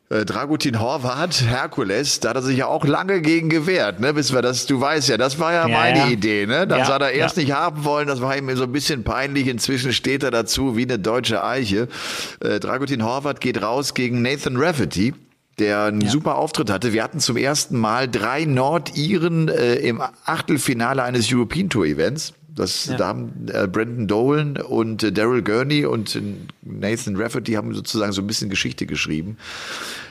[0.07, 4.15] Äh, Dragutin Horvath, Herkules, da hat er sich ja auch lange gegen gewehrt, ne?
[4.15, 6.07] Wissen wir das, du weißt ja, das war ja, ja meine ja.
[6.07, 6.67] Idee, ne?
[6.67, 9.47] Das ja, hat er erst nicht haben wollen, das war ihm so ein bisschen peinlich.
[9.47, 11.87] Inzwischen steht er dazu wie eine deutsche Eiche.
[12.39, 15.13] Äh, Dragutin Horvath geht raus gegen Nathan Rafferty
[15.57, 16.09] der einen ja.
[16.09, 16.91] super Auftritt hatte.
[16.91, 22.33] Wir hatten zum ersten Mal drei Nordiren äh, im Achtelfinale eines European Tour Events.
[22.55, 22.95] Das, ja.
[22.95, 26.21] Da haben äh, Brandon Dolan und äh, Daryl Gurney und äh,
[26.61, 29.37] Nathan Rafferty haben sozusagen so ein bisschen Geschichte geschrieben.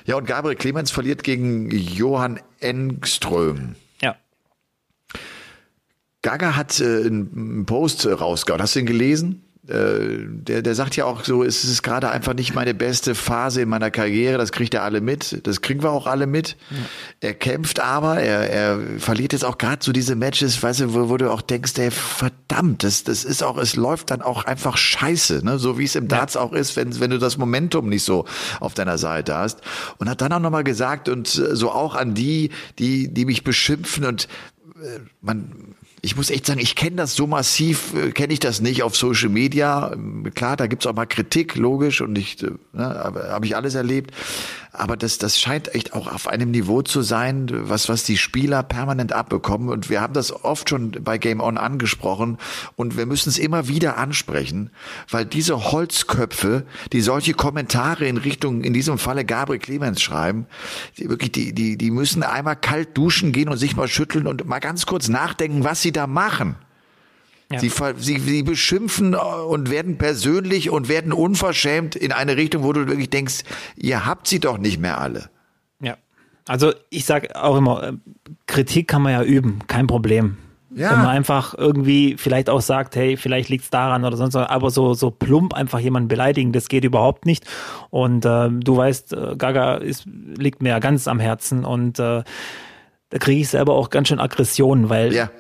[0.05, 3.77] Ja, und Gabriel Clemens verliert gegen Johann Engström.
[4.03, 4.17] Ja.
[6.21, 8.61] Gaga hat äh, einen Post rausgehauen.
[8.61, 9.44] Hast du ihn gelesen?
[9.67, 13.63] Äh, der, der sagt ja auch so, es ist gerade einfach nicht meine beste Phase
[13.63, 16.59] in meiner Karriere, das kriegt er alle mit, das kriegen wir auch alle mit.
[16.69, 16.77] Ja.
[17.21, 21.09] Er kämpft aber, er, er verliert jetzt auch gerade so diese Matches, weißt du, wo,
[21.09, 24.77] wo du auch denkst, ey, verdammt, das, das ist auch, es läuft dann auch einfach
[24.77, 25.59] scheiße, ne?
[25.59, 26.43] so wie es im Darts ja.
[26.43, 28.27] auch ist, wenn, wenn du das Momentum nicht so
[28.61, 29.63] auf deiner Seite hast.
[29.97, 34.05] Und hat dann auch nochmal gesagt und so auch an die, die, die mich beschimpfen
[34.05, 34.29] und
[34.77, 35.74] äh, man
[36.05, 38.95] ich muss echt sagen, ich kenne das so massiv, äh, kenne ich das nicht auf
[38.95, 39.97] Social Media.
[40.35, 44.13] Klar, da gibt's auch mal Kritik, logisch, und ich äh, ne, habe ich alles erlebt.
[44.77, 48.65] Aber das, das scheint echt auch auf einem Niveau zu sein, was, was die Spieler
[48.65, 49.69] permanent abbekommen.
[49.69, 52.39] Und wir haben das oft schon bei Game On angesprochen.
[52.75, 54.71] Und wir müssen es immer wieder ansprechen,
[55.09, 60.47] weil diese Holzköpfe, die solche Kommentare in Richtung, in diesem Falle Gabriel Clemens schreiben,
[60.99, 64.45] die wirklich, die, die, die müssen einmal kalt duschen gehen und sich mal schütteln und
[64.45, 66.57] mal ganz kurz nachdenken, was sie da machen.
[67.53, 67.59] Ja.
[67.59, 72.87] Sie, sie, sie beschimpfen und werden persönlich und werden unverschämt in eine Richtung, wo du
[72.87, 73.43] wirklich denkst,
[73.77, 75.29] ihr habt sie doch nicht mehr alle.
[75.81, 75.97] Ja.
[76.49, 77.93] Also ich sage auch immer, äh,
[78.47, 80.39] Kritik kann man ja üben, kein Problem.
[80.75, 80.91] Ja.
[80.91, 84.49] Wenn man einfach irgendwie vielleicht auch sagt, hey, vielleicht liegt es daran oder sonst was,
[84.49, 87.45] aber so, so plump einfach jemanden beleidigen, das geht überhaupt nicht.
[87.91, 92.25] Und äh, du weißt, äh, Gaga ist, liegt mir ja ganz am Herzen und äh,
[93.11, 95.31] da kriege ich selber auch ganz schön Aggressionen, weil ja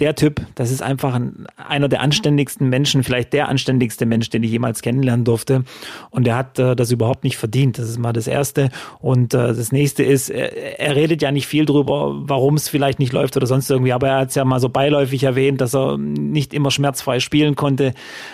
[0.00, 4.42] der Typ, das ist einfach ein, einer der anständigsten Menschen, vielleicht der anständigste Mensch, den
[4.42, 5.64] ich jemals kennenlernen durfte.
[6.10, 7.78] Und er hat äh, das überhaupt nicht verdient.
[7.78, 8.70] Das ist mal das Erste.
[8.98, 12.98] Und äh, das Nächste ist, er, er redet ja nicht viel drüber, warum es vielleicht
[12.98, 13.92] nicht läuft oder sonst irgendwie.
[13.92, 17.54] Aber er hat es ja mal so beiläufig erwähnt, dass er nicht immer schmerzfrei spielen
[17.54, 17.92] konnte.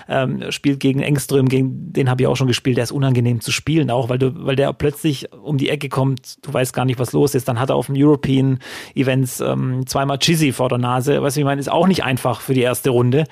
[0.08, 2.76] Ähm, spielt gegen Engström, gegen den habe ich auch schon gespielt.
[2.76, 6.46] Der ist unangenehm zu spielen, auch weil du, weil der plötzlich um die Ecke kommt.
[6.46, 7.48] Du weißt gar nicht, was los ist.
[7.48, 8.60] Dann hat er auf dem European
[8.94, 11.20] Events ähm, zweimal Chizzy vor der Nase.
[11.20, 13.24] Weißt du, ich meine, ist auch nicht einfach für die erste Runde.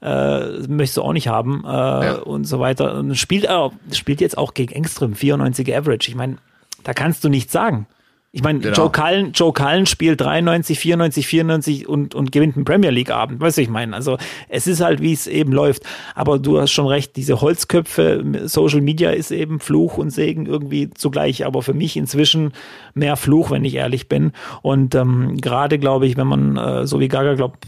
[0.00, 2.14] Äh, möchtest du auch nicht haben äh, ja.
[2.18, 2.94] und so weiter.
[2.94, 6.08] Und spielt, äh, spielt jetzt auch gegen Engström, 94 Average.
[6.08, 6.36] Ich meine,
[6.84, 7.86] da kannst du nichts sagen.
[8.34, 8.74] Ich meine, genau.
[8.74, 13.42] Joe Cullen, Joe Cullen spielt 93, 94, 94 und, und gewinnt einen Premier League Abend.
[13.42, 14.16] Weißt du, ich meine, also
[14.48, 15.82] es ist halt, wie es eben läuft.
[16.14, 20.88] Aber du hast schon recht, diese Holzköpfe, Social Media ist eben Fluch und Segen irgendwie
[20.88, 21.44] zugleich.
[21.44, 22.52] Aber für mich inzwischen
[22.94, 24.32] mehr Fluch, wenn ich ehrlich bin.
[24.62, 27.66] Und ähm, gerade glaube ich, wenn man, äh, so wie Gaga glaubt,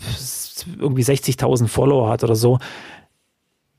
[0.81, 2.59] irgendwie 60.000 Follower hat oder so,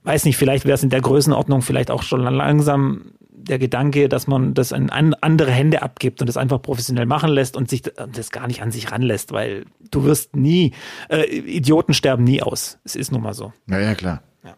[0.04, 3.14] weiß nicht, vielleicht wäre es in der Größenordnung vielleicht auch schon langsam
[3.48, 7.56] der Gedanke, dass man das in andere Hände abgibt und das einfach professionell machen lässt
[7.56, 10.74] und sich das gar nicht an sich ranlässt, weil du wirst nie,
[11.10, 12.80] äh, Idioten sterben nie aus.
[12.84, 13.54] Es ist nun mal so.
[13.68, 14.24] Ja, ja, klar.
[14.44, 14.56] Ja,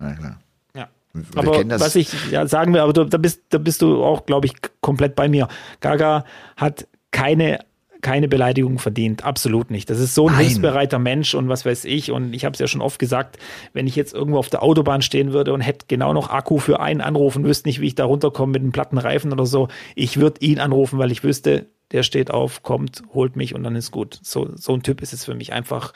[0.00, 0.40] ja klar.
[0.74, 0.88] Ja.
[1.34, 4.46] aber was ich ja, sagen will, aber du, da, bist, da bist du auch, glaube
[4.46, 5.48] ich, komplett bei mir.
[5.80, 6.24] Gaga
[6.56, 7.60] hat keine
[8.00, 9.90] keine Beleidigung verdient, absolut nicht.
[9.90, 10.46] Das ist so ein Nein.
[10.46, 12.10] hilfsbereiter Mensch und was weiß ich.
[12.10, 13.38] Und ich habe es ja schon oft gesagt,
[13.72, 16.80] wenn ich jetzt irgendwo auf der Autobahn stehen würde und hätte genau noch Akku für
[16.80, 19.68] einen anrufen, wüsste nicht, wie ich da runterkomme mit einem platten Reifen oder so.
[19.94, 23.76] Ich würde ihn anrufen, weil ich wüsste, der steht auf, kommt, holt mich und dann
[23.76, 24.18] ist gut.
[24.22, 25.92] So, so ein Typ ist es für mich einfach,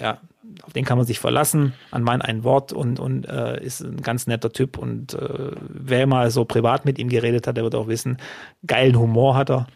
[0.00, 0.20] ja,
[0.62, 4.00] auf den kann man sich verlassen, an mein ein Wort und, und äh, ist ein
[4.02, 4.78] ganz netter Typ.
[4.78, 8.18] Und äh, wer mal so privat mit ihm geredet hat, der wird auch wissen,
[8.66, 9.66] geilen Humor hat er.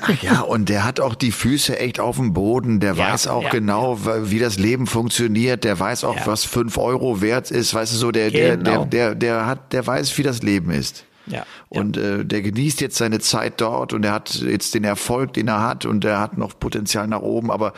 [0.00, 2.80] Ach ja, und der hat auch die Füße echt auf dem Boden.
[2.80, 5.64] Der Ja, weiß auch ja, genau, wie das Leben funktioniert.
[5.64, 6.26] Der weiß auch, Ja.
[6.26, 7.74] was fünf Euro wert ist.
[7.74, 8.84] Weißt du so, der, der, Genau.
[8.84, 11.04] der, der, der hat, der weiß, wie das Leben ist.
[11.26, 11.46] Ja.
[11.70, 15.48] Und äh, der genießt jetzt seine Zeit dort und er hat jetzt den Erfolg, den
[15.48, 17.72] er hat und er hat noch Potenzial nach oben, aber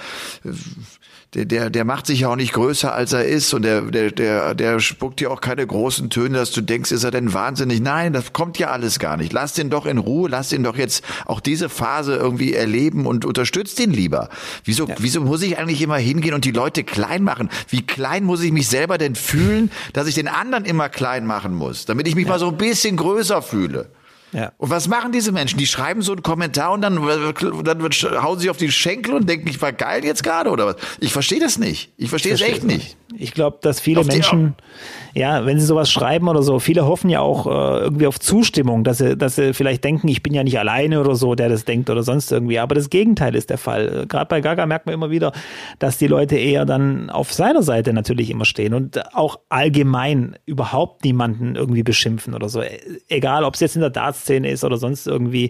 [0.45, 0.49] äh,
[1.37, 4.11] der, der, der macht sich ja auch nicht größer, als er ist und der, der,
[4.11, 7.81] der, der spuckt ja auch keine großen Töne, dass du denkst, ist er denn wahnsinnig?
[7.81, 9.35] Nein, das kommt ja alles gar nicht.
[9.35, 13.27] Lass den doch in Ruhe, lass den doch jetzt auch diese Phase irgendwie erleben und
[13.27, 14.31] unterstützt ihn lieber.
[14.65, 17.51] Wieso, wieso muss ich eigentlich immer hingehen und die Leute klein machen?
[17.69, 21.55] Wie klein muss ich mich selber denn fühlen, dass ich den anderen immer klein machen
[21.55, 23.91] muss, damit ich mich mal so ein bisschen größer fühle?
[24.37, 24.53] Ja.
[24.59, 25.59] Und was machen diese Menschen?
[25.59, 26.97] Die schreiben so einen Kommentar und dann,
[27.65, 27.83] dann
[28.23, 30.77] hauen sie auf die Schenkel und denken, ich war geil jetzt gerade oder was?
[31.01, 31.91] Ich verstehe das nicht.
[31.97, 32.99] Ich verstehe es echt nicht.
[33.17, 34.55] Ich glaube, dass viele Auf die- Menschen,
[35.17, 38.85] ja, wenn sie sowas schreiben oder so, viele hoffen ja auch äh, irgendwie auf Zustimmung,
[38.85, 41.65] dass sie, dass sie vielleicht denken, ich bin ja nicht alleine oder so, der das
[41.65, 42.59] denkt oder sonst irgendwie.
[42.59, 44.03] Aber das Gegenteil ist der Fall.
[44.03, 45.33] Äh, Gerade bei Gaga merkt man immer wieder,
[45.79, 51.03] dass die Leute eher dann auf seiner Seite natürlich immer stehen und auch allgemein überhaupt
[51.05, 52.61] niemanden irgendwie beschimpfen oder so.
[52.61, 55.47] E- Egal, ob es jetzt in der Dartszene ist oder sonst irgendwie,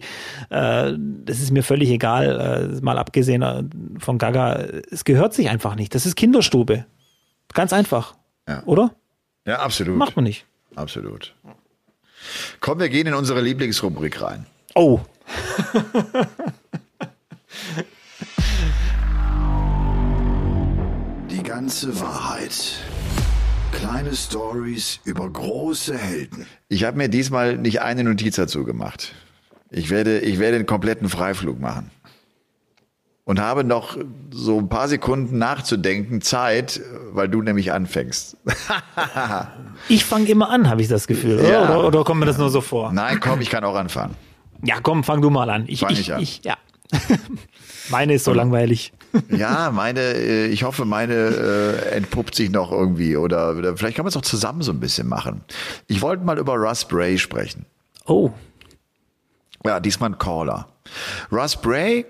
[0.51, 0.93] äh,
[1.25, 3.65] das ist mir völlig egal, äh, mal abgesehen äh,
[3.99, 4.65] von Gaga.
[4.93, 5.93] Es gehört sich einfach nicht.
[5.95, 6.85] Das ist Kinderstube.
[7.53, 8.15] Ganz einfach.
[8.49, 8.63] Ja.
[8.67, 8.93] Oder?
[9.47, 9.97] Ja, absolut.
[9.97, 10.45] Macht man nicht.
[10.75, 11.35] Absolut.
[12.61, 14.45] Komm, wir gehen in unsere Lieblingsrubrik rein.
[14.75, 15.01] Oh.
[21.31, 22.81] Die ganze Wahrheit.
[23.73, 26.47] Kleine Stories über große Helden.
[26.69, 29.15] Ich habe mir diesmal nicht eine Notiz dazu gemacht.
[29.71, 31.91] Ich werde, ich werde einen kompletten Freiflug machen.
[33.29, 33.99] Und habe noch
[34.31, 38.37] so ein paar Sekunden nachzudenken Zeit, weil du nämlich anfängst.
[39.89, 41.39] Ich fange immer an, habe ich das Gefühl.
[41.39, 41.49] Oder?
[41.49, 41.65] Ja.
[41.65, 42.93] Oder, oder kommt mir das nur so vor?
[42.93, 44.15] Nein, komm, ich kann auch anfangen.
[44.65, 45.65] Ja, komm, fang du mal an.
[45.67, 46.23] Ich, Fang ich, ich an.
[46.23, 46.57] ich ja.
[47.91, 48.93] Meine ist so langweilig.
[49.31, 54.05] Ja, meine, äh, ich hoffe, meine äh, entpuppt sich noch irgendwie oder, oder vielleicht kann
[54.05, 55.41] man es auch zusammen so ein bisschen machen.
[55.87, 57.65] Ich wollte mal über Russ Bray sprechen.
[58.05, 58.31] Oh.
[59.65, 60.69] Ja, diesmal ein Caller.
[61.33, 62.05] Russ Bray,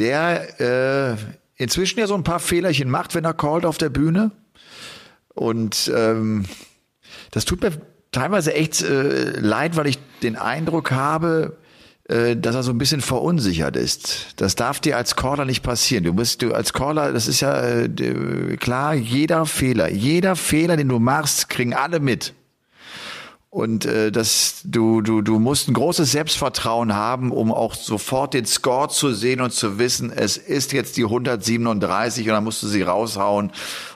[0.00, 1.16] der äh,
[1.56, 4.32] inzwischen ja so ein paar Fehlerchen macht, wenn er callt auf der Bühne.
[5.34, 6.46] Und ähm,
[7.30, 7.72] das tut mir
[8.10, 11.58] teilweise echt äh, leid, weil ich den Eindruck habe,
[12.08, 14.40] äh, dass er so ein bisschen verunsichert ist.
[14.40, 16.04] Das darf dir als Caller nicht passieren.
[16.04, 20.88] Du musst du als Caller, das ist ja äh, klar, jeder Fehler, jeder Fehler, den
[20.88, 22.34] du machst, kriegen alle mit.
[23.52, 28.46] Und äh, das, du, du, du musst ein großes Selbstvertrauen haben, um auch sofort den
[28.46, 32.68] Score zu sehen und zu wissen, es ist jetzt die 137 und dann musst du
[32.68, 33.50] sie raushauen.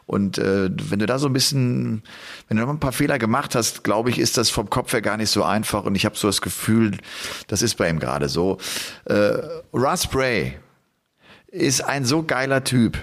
[0.07, 2.03] Und äh, wenn du da so ein bisschen,
[2.49, 5.03] wenn du noch ein paar Fehler gemacht hast, glaube ich, ist das vom Kopf her
[5.03, 5.85] gar nicht so einfach.
[5.85, 6.99] Und ich habe so das Gefühl,
[7.47, 8.59] das ist bei ihm gerade so.
[9.05, 9.39] Äh,
[9.73, 10.59] Russ Bray
[11.47, 12.99] ist ein so geiler Typ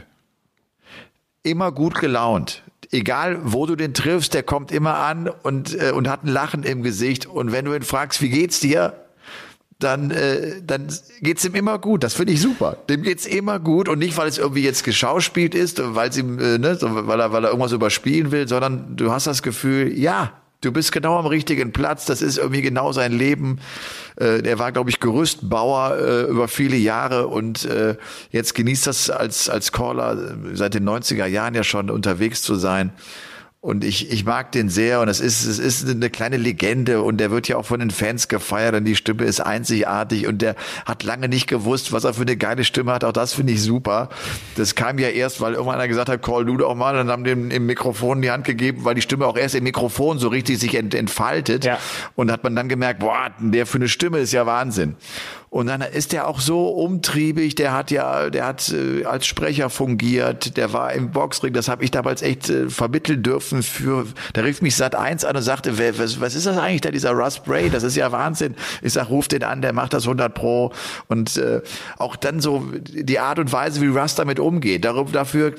[1.43, 2.63] immer gut gelaunt.
[2.91, 6.63] Egal, wo du den triffst, der kommt immer an und, äh, und hat ein Lachen
[6.63, 7.25] im Gesicht.
[7.25, 8.93] Und wenn du ihn fragst, wie geht's dir?
[9.79, 10.87] Dann, äh, dann
[11.21, 12.03] geht's ihm immer gut.
[12.03, 12.77] Das finde ich super.
[12.89, 16.57] Dem geht's immer gut und nicht, weil es irgendwie jetzt geschauspielt ist, weil ihm, äh,
[16.57, 20.33] ne, so, weil er, weil er irgendwas überspielen will, sondern du hast das Gefühl, ja,
[20.61, 22.05] du bist genau am richtigen Platz.
[22.05, 23.59] Das ist irgendwie genau sein Leben.
[24.15, 27.97] Äh, der war, glaube ich, Gerüstbauer äh, über viele Jahre und äh,
[28.29, 32.55] jetzt genießt das als, als Caller äh, seit den 90er Jahren ja schon unterwegs zu
[32.55, 32.93] sein.
[33.63, 37.17] Und ich, ich mag den sehr und es ist, es ist eine kleine Legende und
[37.17, 40.55] der wird ja auch von den Fans gefeiert und die Stimme ist einzigartig und der
[40.87, 43.03] hat lange nicht gewusst, was er für eine geile Stimme hat.
[43.03, 44.09] Auch das finde ich super.
[44.55, 47.23] Das kam ja erst, weil irgendwann einer gesagt hat, call du doch mal, dann haben
[47.23, 50.29] dem im Mikrofon in die Hand gegeben, weil die Stimme auch erst im Mikrofon so
[50.29, 51.63] richtig sich ent, entfaltet.
[51.63, 51.77] Ja.
[52.15, 54.95] Und hat man dann gemerkt, boah, der für eine Stimme ist ja Wahnsinn.
[55.51, 59.69] Und dann ist der auch so umtriebig, der hat ja, der hat äh, als Sprecher
[59.69, 64.43] fungiert, der war im Boxring, das habe ich damals echt äh, vermitteln dürfen für, da
[64.43, 67.11] rief mich Sat 1 an und sagte, wer, was, was ist das eigentlich da, dieser
[67.11, 68.55] Russ Bray, das ist ja Wahnsinn.
[68.81, 70.71] Ich sag, ruf den an, der macht das 100 pro
[71.09, 71.59] und äh,
[71.97, 75.53] auch dann so die Art und Weise, wie Russ damit umgeht, darum, dafür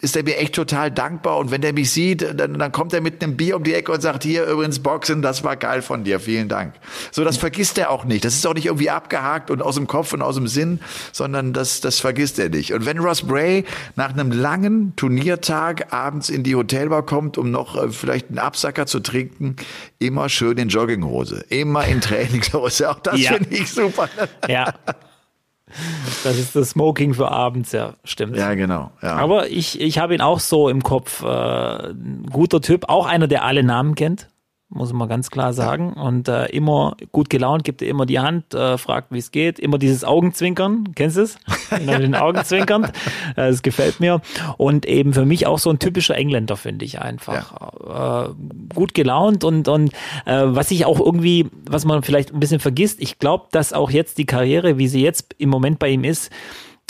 [0.00, 3.00] ist er mir echt total dankbar und wenn der mich sieht, dann, dann kommt er
[3.00, 6.04] mit einem Bier um die Ecke und sagt, hier übrigens Boxen, das war geil von
[6.04, 6.74] dir, vielen Dank.
[7.12, 8.24] So, das vergisst er auch nicht.
[8.24, 10.80] Das ist auch nicht irgendwie abgehakt und aus dem Kopf und aus dem Sinn,
[11.12, 12.72] sondern das, das vergisst er nicht.
[12.74, 13.64] Und wenn Ross Bray
[13.96, 18.86] nach einem langen Turniertag abends in die Hotelbar kommt, um noch äh, vielleicht einen Absacker
[18.86, 19.56] zu trinken,
[19.98, 22.90] immer schön in Jogginghose, immer in Trainingshose.
[22.90, 23.32] Auch das Ja.
[23.32, 24.08] finde ich super.
[24.46, 24.74] Ja.
[26.22, 28.36] Das ist das Smoking für abends, ja, stimmt.
[28.36, 28.92] Ja, genau.
[29.02, 29.16] Ja.
[29.16, 31.22] Aber ich, ich habe ihn auch so im Kopf.
[31.22, 31.94] Äh,
[32.30, 34.28] guter Typ, auch einer, der alle Namen kennt.
[34.68, 35.92] Muss man ganz klar sagen.
[35.92, 39.58] Und äh, immer gut gelaunt, gibt er immer die Hand, äh, fragt, wie es geht.
[39.58, 41.38] Immer dieses Augenzwinkern, kennst du es?
[41.70, 42.84] Mit den Augenzwinkern.
[43.36, 44.20] Äh, das gefällt mir.
[44.56, 47.54] Und eben für mich auch so ein typischer Engländer, finde ich einfach.
[47.86, 48.26] Ja.
[48.26, 49.92] Äh, gut gelaunt und, und
[50.24, 53.90] äh, was ich auch irgendwie, was man vielleicht ein bisschen vergisst, ich glaube, dass auch
[53.90, 56.30] jetzt die Karriere, wie sie jetzt im Moment bei ihm ist,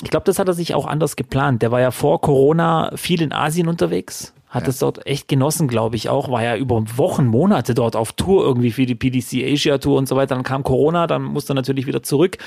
[0.03, 1.63] ich glaube, das hat er sich auch anders geplant.
[1.63, 4.71] Der war ja vor Corona viel in Asien unterwegs hat ja.
[4.71, 6.31] es dort echt genossen, glaube ich auch.
[6.31, 10.09] War ja über Wochen, Monate dort auf Tour irgendwie für die PDC Asia Tour und
[10.09, 10.35] so weiter.
[10.35, 12.39] Dann kam Corona, dann musste er natürlich wieder zurück.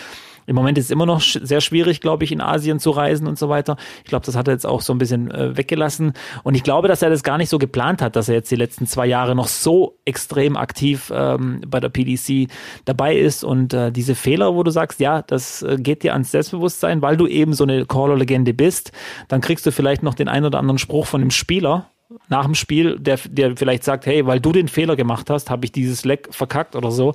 [0.49, 3.37] Im Moment ist es immer noch sehr schwierig, glaube ich, in Asien zu reisen und
[3.37, 3.77] so weiter.
[4.03, 6.13] Ich glaube, das hat er jetzt auch so ein bisschen äh, weggelassen.
[6.41, 8.55] Und ich glaube, dass er das gar nicht so geplant hat, dass er jetzt die
[8.55, 12.49] letzten zwei Jahre noch so extrem aktiv ähm, bei der PDC
[12.85, 13.43] dabei ist.
[13.43, 17.15] Und äh, diese Fehler, wo du sagst, ja, das äh, geht dir ans Selbstbewusstsein, weil
[17.15, 18.91] du eben so eine Caller-Legende bist,
[19.27, 21.91] dann kriegst du vielleicht noch den ein oder anderen Spruch von dem Spieler,
[22.27, 25.65] nach dem Spiel, der, der vielleicht sagt, hey, weil du den Fehler gemacht hast, habe
[25.65, 27.13] ich dieses Leck verkackt oder so.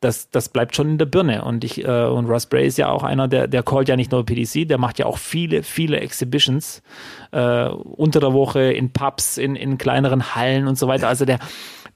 [0.00, 1.44] Das, das bleibt schon in der Birne.
[1.44, 4.12] Und ich, äh, und Russ Bray ist ja auch einer, der, der callt ja nicht
[4.12, 6.82] nur PDC, der macht ja auch viele, viele Exhibitions
[7.32, 11.08] äh, unter der Woche in Pubs, in, in kleineren Hallen und so weiter.
[11.08, 11.38] Also der,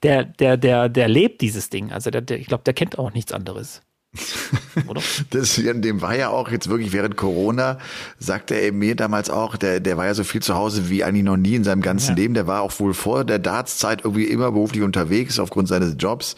[0.03, 1.92] der, der, der, der lebt dieses Ding.
[1.92, 3.82] Also der, der ich glaube, der kennt auch nichts anderes.
[4.89, 5.03] Oder?
[5.31, 7.79] Das, dem war ja auch jetzt wirklich während Corona,
[8.19, 11.25] sagte er mir damals auch, der, der war ja so viel zu Hause wie eigentlich
[11.25, 12.17] noch nie in seinem ganzen ja.
[12.17, 12.35] Leben.
[12.35, 16.37] Der war auch wohl vor der Dartszeit irgendwie immer beruflich unterwegs aufgrund seines Jobs.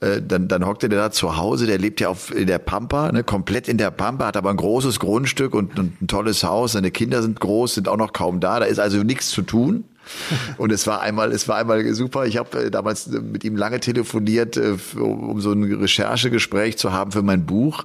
[0.00, 3.10] Äh, dann, dann hockte der da zu Hause, der lebt ja auf in der Pampa,
[3.10, 6.72] ne, komplett in der Pampa, hat aber ein großes Grundstück und, und ein tolles Haus.
[6.72, 8.60] Seine Kinder sind groß, sind auch noch kaum da.
[8.60, 9.84] Da ist also nichts zu tun.
[10.56, 12.26] Und es war einmal, es war einmal super.
[12.26, 17.12] Ich habe äh, damals mit ihm lange telefoniert, äh, um so ein Recherchegespräch zu haben
[17.12, 17.84] für mein Buch.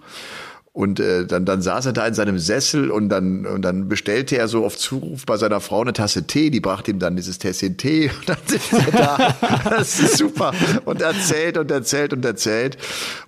[0.76, 4.38] Und äh, dann, dann saß er da in seinem Sessel und dann, und dann bestellte
[4.38, 6.49] er so auf Zuruf bei seiner Frau eine Tasse Tee.
[6.49, 9.36] Die brachte ihm dann dieses Tässchen Tee und dann sitzt er da.
[9.69, 10.51] das ist super.
[10.86, 12.80] Und erzählt und erzählt und erzählt.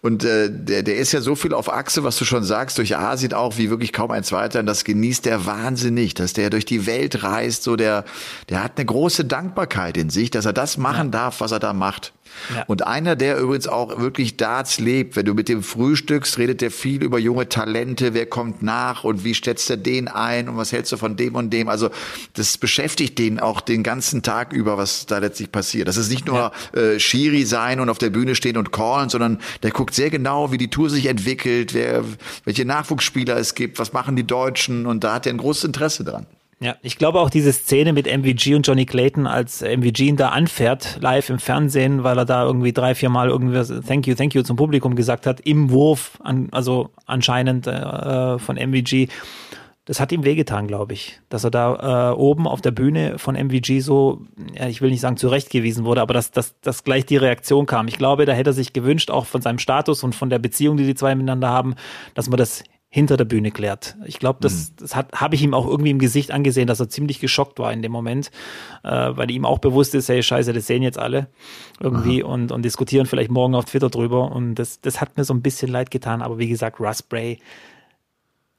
[0.01, 2.97] Und äh, der, der ist ja so viel auf Achse, was du schon sagst, durch
[2.97, 4.61] Asien auch, wie wirklich kaum ein zweiter.
[4.61, 7.61] Und das genießt der wahnsinnig, dass der durch die Welt reist.
[7.61, 8.05] So der,
[8.49, 11.73] der hat eine große Dankbarkeit in sich, dass er das machen darf, was er da
[11.73, 12.11] macht.
[12.53, 12.63] Ja.
[12.67, 16.71] Und einer, der übrigens auch wirklich Darts lebt, wenn du mit dem frühstückst, redet der
[16.71, 20.71] viel über junge Talente, wer kommt nach und wie stellst du den ein und was
[20.71, 21.69] hältst du von dem und dem.
[21.69, 21.89] Also
[22.33, 25.87] das beschäftigt den auch den ganzen Tag über, was da letztlich passiert.
[25.87, 26.79] Das ist nicht nur ja.
[26.79, 30.51] äh, Schiri sein und auf der Bühne stehen und callen, sondern der guckt sehr genau,
[30.51, 32.03] wie die Tour sich entwickelt, wer,
[32.43, 36.03] welche Nachwuchsspieler es gibt, was machen die Deutschen und da hat er ein großes Interesse
[36.03, 36.25] dran.
[36.65, 40.29] Ja, ich glaube auch diese Szene mit MVG und Johnny Clayton, als MVG ihn da
[40.29, 44.33] anfährt, live im Fernsehen, weil er da irgendwie drei, vier Mal irgendwie Thank you, thank
[44.33, 49.09] you zum Publikum gesagt hat, im Wurf, an, also anscheinend äh, von MVG.
[49.87, 53.35] Das hat ihm wehgetan, glaube ich, dass er da äh, oben auf der Bühne von
[53.35, 54.21] MVG so,
[54.57, 57.87] ja, ich will nicht sagen zurechtgewiesen wurde, aber dass, dass, dass gleich die Reaktion kam.
[57.87, 60.77] Ich glaube, da hätte er sich gewünscht, auch von seinem Status und von der Beziehung,
[60.77, 61.75] die die zwei miteinander haben,
[62.15, 62.63] dass man das
[62.95, 63.97] hinter der Bühne klärt.
[64.05, 64.75] Ich glaube, das, mhm.
[64.79, 67.81] das habe ich ihm auch irgendwie im Gesicht angesehen, dass er ziemlich geschockt war in
[67.81, 68.31] dem Moment,
[68.85, 71.27] äh, weil ihm auch bewusst ist, hey, scheiße, das sehen jetzt alle
[71.81, 74.31] irgendwie und, und diskutieren vielleicht morgen auf Twitter drüber.
[74.31, 76.21] Und das, das hat mir so ein bisschen leid getan.
[76.21, 77.39] Aber wie gesagt, Russ Bray,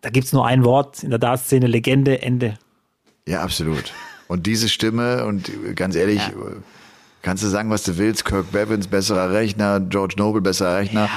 [0.02, 2.58] da gibt es nur ein Wort in der Dart-Szene, Legende, Ende.
[3.26, 3.94] Ja, absolut.
[4.28, 6.34] Und diese Stimme und ganz ehrlich, ja.
[7.26, 11.06] Kannst du sagen, was du willst, Kirk Bevins, besserer Rechner, George Noble, besserer Rechner.
[11.06, 11.10] Ja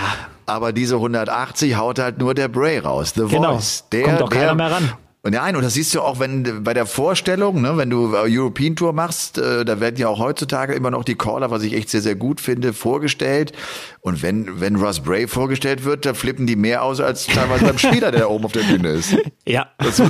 [0.49, 3.53] aber diese 180 haut halt nur der Bray raus, The genau.
[3.53, 3.85] Voice.
[3.91, 4.93] Der, Kommt auch keiner der, mehr ran.
[5.21, 8.77] Und nein, und das siehst du auch, wenn bei der Vorstellung, ne, wenn du European
[8.77, 11.89] Tour machst, äh, da werden ja auch heutzutage immer noch die Caller, was ich echt
[11.89, 13.51] sehr, sehr gut finde, vorgestellt.
[13.99, 17.77] Und wenn, wenn Russ Bray vorgestellt wird, da flippen die mehr aus als teilweise beim
[17.77, 19.15] Spieler, der oben auf der Bühne ist.
[19.45, 19.67] Ja.
[19.79, 20.01] Das,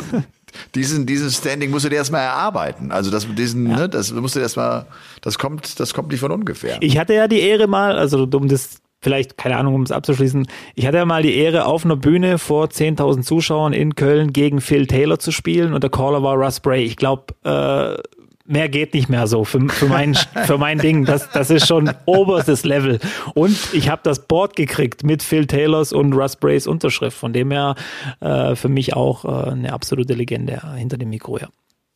[0.76, 2.92] diesen, dieses Standing musst du dir erstmal erarbeiten.
[2.92, 3.78] Also das, diesen, ja.
[3.78, 4.86] ne, das musst du erstmal,
[5.22, 6.78] das kommt, das kommt nicht von ungefähr.
[6.82, 10.48] Ich hatte ja die Ehre mal, also um das vielleicht, keine Ahnung, um es abzuschließen,
[10.76, 14.62] ich hatte ja mal die Ehre, auf einer Bühne vor 10.000 Zuschauern in Köln gegen
[14.62, 16.84] Phil Taylor zu spielen und der Caller war Russ Bray.
[16.84, 18.02] Ich glaube, äh,
[18.50, 21.06] mehr geht nicht mehr so für, für, mein, für mein Ding.
[21.06, 23.00] Das, das ist schon oberstes Level.
[23.34, 27.18] Und ich habe das Board gekriegt mit Phil Taylors und Russ Brays Unterschrift.
[27.18, 27.76] Von dem her
[28.20, 31.48] äh, für mich auch äh, eine absolute Legende hinter dem Mikro, ja.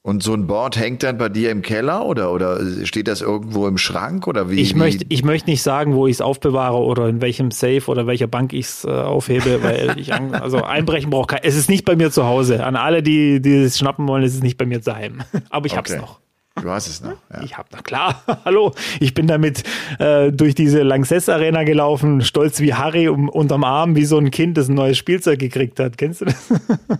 [0.05, 3.69] Und so ein Board hängt dann bei dir im Keller oder, oder steht das irgendwo
[3.69, 4.59] im Schrank oder wie?
[4.59, 8.05] Ich möchte, ich möchte nicht sagen, wo ich es aufbewahre oder in welchem Safe oder
[8.05, 11.85] welcher Bank ich es äh, aufhebe, weil ich, also einbrechen brauche kein, es ist nicht
[11.85, 12.65] bei mir zu Hause.
[12.65, 15.21] An alle, die, die es schnappen wollen, es ist nicht bei mir daheim.
[15.49, 15.77] Aber ich okay.
[15.77, 16.19] hab's noch.
[16.61, 17.15] Du hast es noch.
[17.31, 17.41] Ja.
[17.43, 18.21] Ich hab noch, klar.
[18.45, 18.73] Hallo.
[18.99, 19.63] Ich bin damit
[19.99, 24.29] äh, durch diese Lanxess Arena gelaufen, stolz wie Harry um, unterm Arm, wie so ein
[24.29, 25.97] Kind, das ein neues Spielzeug gekriegt hat.
[25.97, 26.53] Kennst du das?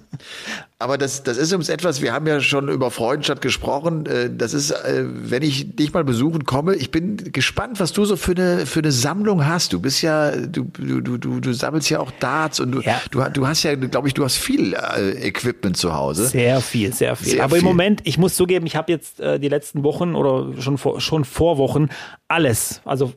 [0.80, 4.06] Aber das, das ist uns etwas, wir haben ja schon über Freudenstadt gesprochen.
[4.06, 8.04] Äh, das ist, äh, wenn ich dich mal besuchen komme, ich bin gespannt, was du
[8.06, 9.72] so für eine, für eine Sammlung hast.
[9.72, 13.00] Du bist ja, du, du, du, du sammelst ja auch Darts und du, ja.
[13.12, 16.28] du, du hast ja, glaube ich, du hast viel äh, Equipment zu Hause.
[16.28, 17.34] Sehr viel, sehr viel.
[17.34, 17.60] Sehr Aber viel.
[17.60, 21.24] im Moment, ich muss zugeben, ich habe jetzt die letzten Wochen oder schon vor, schon
[21.24, 21.90] vor Wochen
[22.28, 23.14] alles, also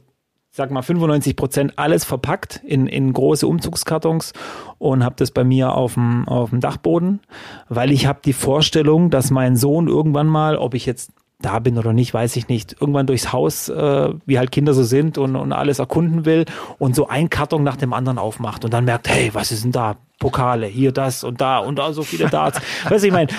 [0.56, 4.32] sag mal 95 Prozent alles verpackt in, in große Umzugskartons
[4.78, 7.20] und habe das bei mir auf dem, auf dem Dachboden,
[7.68, 11.76] weil ich habe die Vorstellung, dass mein Sohn irgendwann mal, ob ich jetzt da bin
[11.76, 15.36] oder nicht, weiß ich nicht, irgendwann durchs Haus, äh, wie halt Kinder so sind und,
[15.36, 16.46] und alles erkunden will
[16.78, 19.72] und so ein Karton nach dem anderen aufmacht und dann merkt, hey, was ist denn
[19.72, 19.96] da?
[20.18, 22.58] Pokale, hier das und da und da so viele Darts.
[22.88, 23.30] weißt du, ich meine,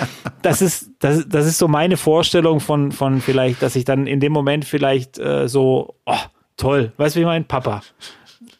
[0.42, 4.20] das ist, das, das ist so meine Vorstellung von, von vielleicht, dass ich dann in
[4.20, 6.14] dem Moment vielleicht äh, so, oh,
[6.58, 6.92] toll.
[6.98, 7.44] Weißt du, wie ich meine?
[7.44, 7.80] Papa.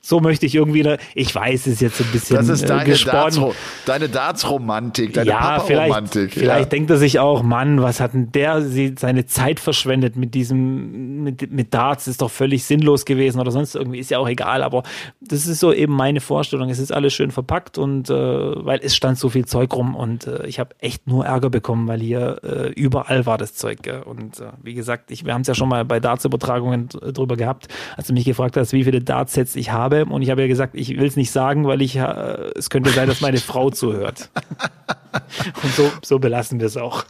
[0.08, 2.94] So möchte ich irgendwie, eine, ich weiß, es ist jetzt ein bisschen Das ist deine,
[2.94, 3.38] äh, Darts,
[3.84, 6.32] deine Darts-Romantik, deine ja, Papa-Romantik.
[6.32, 6.40] Vielleicht, ja.
[6.40, 8.62] vielleicht denkt er sich auch, Mann, was hat denn der
[8.96, 13.74] seine Zeit verschwendet mit diesem, mit, mit Darts, ist doch völlig sinnlos gewesen oder sonst
[13.74, 14.82] irgendwie, ist ja auch egal, aber
[15.20, 16.70] das ist so eben meine Vorstellung.
[16.70, 20.26] Es ist alles schön verpackt und äh, weil es stand so viel Zeug rum und
[20.26, 23.82] äh, ich habe echt nur Ärger bekommen, weil hier äh, überall war das Zeug.
[23.82, 24.00] Gell?
[24.06, 27.68] Und äh, wie gesagt, ich, wir haben es ja schon mal bei Darts-Übertragungen drüber gehabt,
[27.98, 30.12] als du mich gefragt hast, wie viele Darts-Sets ich habe habe.
[30.12, 32.90] Und ich habe ja gesagt, ich will es nicht sagen, weil ich, äh, es könnte
[32.90, 34.30] sein, dass meine Frau zuhört.
[35.62, 37.04] Und so, so belassen wir es auch.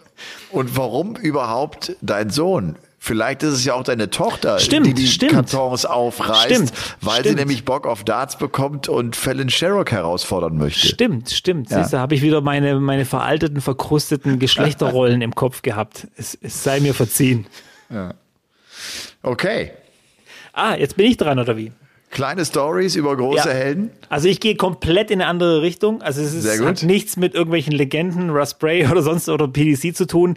[0.50, 2.76] Und warum überhaupt dein Sohn?
[3.04, 5.32] Vielleicht ist es ja auch deine Tochter, stimmt, die die stimmt.
[5.32, 6.72] Kartons aufreißt, stimmt,
[7.02, 7.28] weil stimmt.
[7.28, 10.86] sie nämlich Bock auf Darts bekommt und Fallon Sherrock herausfordern möchte.
[10.86, 11.70] Stimmt, stimmt.
[11.70, 11.86] Ja.
[11.86, 16.08] da habe ich wieder meine, meine veralteten, verkrusteten Geschlechterrollen im Kopf gehabt.
[16.16, 17.44] Es, es sei mir verziehen.
[17.90, 18.14] Ja.
[19.22, 19.72] Okay.
[20.54, 21.72] Ah, jetzt bin ich dran, oder wie?
[22.14, 23.54] Kleine Stories über große ja.
[23.54, 23.90] Helden.
[24.08, 26.00] Also ich gehe komplett in eine andere Richtung.
[26.00, 30.06] Also es ist, hat nichts mit irgendwelchen Legenden, Russ Bray oder sonst oder PDC zu
[30.06, 30.36] tun.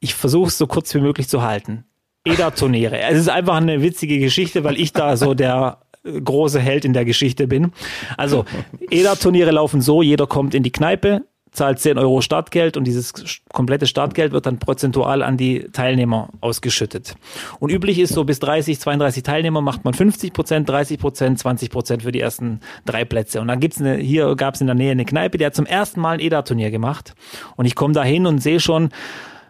[0.00, 1.84] Ich versuche es so kurz wie möglich zu halten.
[2.24, 2.98] EDA-Turniere.
[2.98, 6.94] Es ist einfach eine witzige Geschichte, weil ich da so der äh, große Held in
[6.94, 7.72] der Geschichte bin.
[8.16, 8.46] Also
[8.90, 11.24] EDA-Turniere laufen so, jeder kommt in die Kneipe,
[11.56, 13.12] zahlt 10 Euro Startgeld und dieses
[13.52, 17.16] komplette Startgeld wird dann prozentual an die Teilnehmer ausgeschüttet.
[17.58, 21.70] Und üblich ist so bis 30, 32 Teilnehmer macht man 50 Prozent, 30 Prozent, 20
[21.70, 23.40] Prozent für die ersten drei Plätze.
[23.40, 25.66] Und dann gibt's eine, hier gab es in der Nähe eine Kneipe, die hat zum
[25.66, 27.14] ersten Mal ein EDA-Turnier gemacht.
[27.56, 28.90] Und ich komme da hin und sehe schon,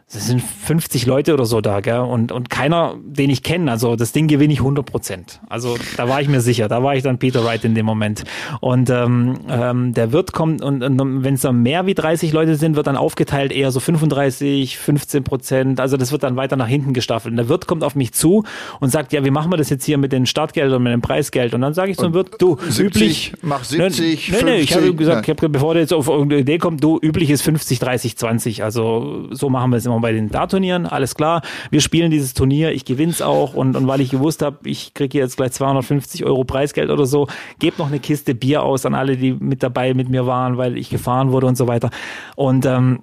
[0.08, 1.98] es sind 50 Leute oder so da, gell?
[1.98, 3.68] Und, und keiner, den ich kenne.
[3.68, 5.40] Also das Ding gewinne ich 100 Prozent.
[5.48, 6.68] Also da war ich mir sicher.
[6.68, 8.22] Da war ich dann Peter Wright in dem Moment.
[8.60, 12.54] Und ähm, ähm, der Wirt kommt und, und wenn es dann mehr wie 30 Leute
[12.54, 15.80] sind, wird dann aufgeteilt eher so 35, 15 Prozent.
[15.80, 17.32] Also das wird dann weiter nach hinten gestaffelt.
[17.32, 18.44] Und der Wirt kommt auf mich zu
[18.78, 21.52] und sagt, ja, wie machen wir das jetzt hier mit den Startgeldern, mit dem Preisgeld?
[21.52, 23.32] Und dann sage ich zum Wirt, du, 70, üblich.
[23.42, 26.42] Mach 70, nee, nee, nee ich habe gesagt, ich hab, bevor der jetzt auf irgendeine
[26.42, 28.62] Idee kommt, du, üblich ist 50, 30, 20.
[28.62, 32.34] Also so machen wir es immer wir bei den Dartturnieren, alles klar, wir spielen dieses
[32.34, 35.52] Turnier, ich gewinne es auch und, und weil ich gewusst habe, ich kriege jetzt gleich
[35.52, 37.28] 250 Euro Preisgeld oder so,
[37.58, 40.76] gebe noch eine Kiste Bier aus an alle, die mit dabei mit mir waren, weil
[40.76, 41.90] ich gefahren wurde und so weiter.
[42.36, 43.00] Und ähm,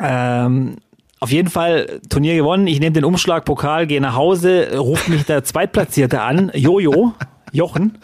[0.00, 0.76] ähm,
[1.20, 2.66] auf jeden Fall Turnier gewonnen.
[2.66, 7.14] Ich nehme den Umschlag Pokal, gehe nach Hause, ruft mich der Zweitplatzierte an, Jojo.
[7.54, 7.98] Jochen,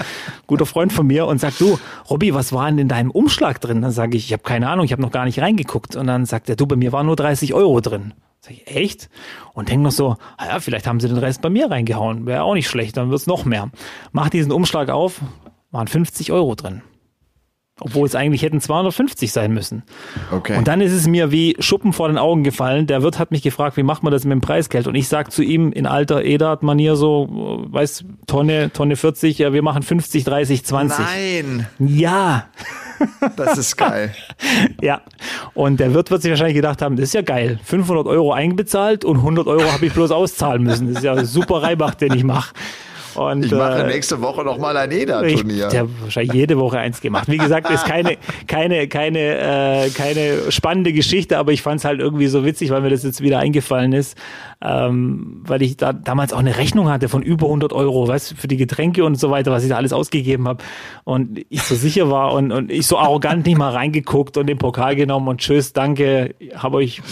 [0.46, 1.78] guter Freund von mir, und sagt, du,
[2.08, 3.82] Robby, was war denn in deinem Umschlag drin?
[3.82, 5.96] Dann sage ich, ich habe keine Ahnung, ich habe noch gar nicht reingeguckt.
[5.96, 8.14] Und dann sagt er, du, bei mir waren nur 30 Euro drin.
[8.40, 9.10] Sag ich, echt?
[9.52, 12.26] Und denk noch so, ja, vielleicht haben sie den Rest bei mir reingehauen.
[12.26, 13.70] Wäre auch nicht schlecht, dann wird's noch mehr.
[14.12, 15.20] Mach diesen Umschlag auf,
[15.70, 16.82] waren 50 Euro drin.
[17.80, 19.82] Obwohl es eigentlich hätten 250 sein müssen.
[20.30, 20.56] Okay.
[20.56, 22.86] Und dann ist es mir wie Schuppen vor den Augen gefallen.
[22.86, 24.86] Der Wirt hat mich gefragt, wie macht man das mit dem Preisgeld?
[24.86, 29.62] Und ich sag zu ihm in alter Edat-Manier so, weiß, Tonne, Tonne 40, ja, wir
[29.62, 30.98] machen 50, 30, 20.
[30.98, 31.66] Nein!
[31.78, 32.46] Ja!
[33.36, 34.14] Das ist geil.
[34.82, 35.00] ja.
[35.54, 37.58] Und der Wirt wird sich wahrscheinlich gedacht haben, das ist ja geil.
[37.64, 40.88] 500 Euro einbezahlt und 100 Euro habe ich bloß auszahlen müssen.
[40.88, 42.52] Das ist ja super Reibach, den ich mache.
[43.16, 45.68] Und, ich mache äh, nächste Woche noch mal ein EDA-Turnier.
[45.70, 47.28] Ich habe wahrscheinlich jede Woche eins gemacht.
[47.28, 52.00] Wie gesagt, ist keine, keine, keine, äh, keine spannende Geschichte, aber ich fand es halt
[52.00, 54.16] irgendwie so witzig, weil mir das jetzt wieder eingefallen ist,
[54.62, 58.48] ähm, weil ich da damals auch eine Rechnung hatte von über 100 Euro, weißt für
[58.48, 60.62] die Getränke und so weiter, was ich da alles ausgegeben habe.
[61.04, 64.58] Und ich so sicher war und, und ich so arrogant nicht mal reingeguckt und den
[64.58, 67.02] Pokal genommen und tschüss, danke, habe euch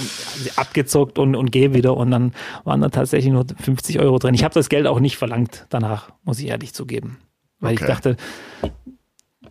[0.56, 1.96] abgezockt und, und gehe wieder.
[1.96, 2.32] Und dann
[2.64, 4.34] waren da tatsächlich nur 50 Euro drin.
[4.34, 7.18] Ich habe das Geld auch nicht verlangt danach muss ich ehrlich zugeben.
[7.60, 7.84] Weil okay.
[7.84, 8.16] ich dachte,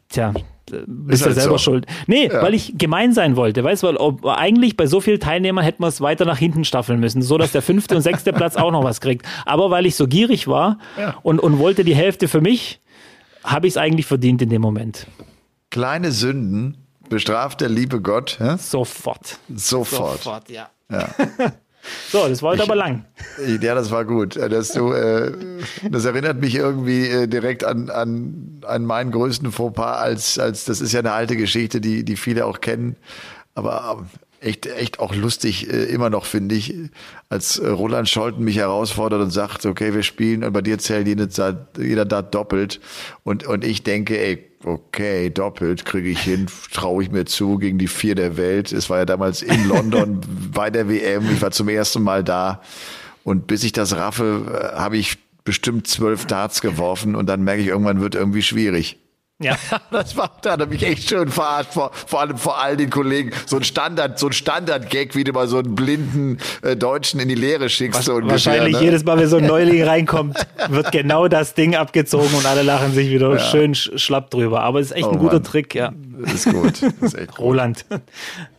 [0.09, 0.33] tja,
[0.85, 1.57] bist du halt selber so.
[1.57, 1.85] schuld.
[2.07, 2.41] Nee, ja.
[2.41, 5.81] weil ich gemein sein wollte, weißt du, weil ob, eigentlich bei so vielen Teilnehmern hätten
[5.81, 8.71] wir es weiter nach hinten staffeln müssen, so dass der fünfte und sechste Platz auch
[8.71, 9.25] noch was kriegt.
[9.45, 11.15] Aber weil ich so gierig war ja.
[11.23, 12.81] und, und wollte die Hälfte für mich,
[13.43, 15.07] habe ich es eigentlich verdient in dem Moment.
[15.69, 16.77] Kleine Sünden
[17.09, 18.37] bestraft der liebe Gott.
[18.39, 18.57] Ja?
[18.57, 19.39] Sofort.
[19.53, 20.23] Sofort.
[20.23, 20.69] Sofort, ja.
[20.91, 21.09] Ja.
[22.09, 23.05] So, das war heute aber lang.
[23.61, 24.35] Ja, das war gut.
[24.35, 25.31] Das, du, äh,
[25.89, 30.81] das erinnert mich irgendwie äh, direkt an, an, an meinen größten Fauxpas, als, als das
[30.81, 32.95] ist ja eine alte Geschichte, die, die viele auch kennen.
[33.53, 34.05] Aber
[34.39, 36.73] echt, echt auch lustig, äh, immer noch, finde ich,
[37.29, 41.67] als Roland Scholten mich herausfordert und sagt, okay, wir spielen und bei dir zählt jeder,
[41.77, 42.79] jeder da doppelt.
[43.23, 47.77] Und, und ich denke, ey, okay, doppelt kriege ich hin, traue ich mir zu gegen
[47.77, 48.71] die vier der Welt.
[48.71, 50.21] Es war ja damals in London
[50.53, 51.29] bei der WM.
[51.31, 52.61] Ich war zum ersten Mal da.
[53.23, 57.61] Und bis ich das raffe, äh, habe ich bestimmt zwölf Darts geworfen und dann merke
[57.61, 58.97] ich, irgendwann wird irgendwie schwierig.
[59.41, 59.55] Ja.
[59.91, 63.31] Das war, da habe ich echt schön verarscht, vor, vor allem vor all den Kollegen.
[63.45, 67.29] So ein Standard, so ein Standard-Gag, wie du mal so einen blinden äh, Deutschen in
[67.29, 68.03] die Lehre schickst.
[68.03, 68.83] So Wahrscheinlich ne?
[68.83, 70.37] jedes Mal, wenn so ein Neuling reinkommt,
[70.69, 73.39] wird genau das Ding abgezogen und alle lachen sich wieder ja.
[73.39, 74.61] schön schlapp drüber.
[74.61, 75.43] Aber es ist echt oh, ein guter Mann.
[75.43, 75.93] Trick, ja.
[76.25, 76.81] Ist gut.
[76.81, 77.39] Ist echt gut.
[77.39, 77.85] Roland.
[77.89, 77.99] Das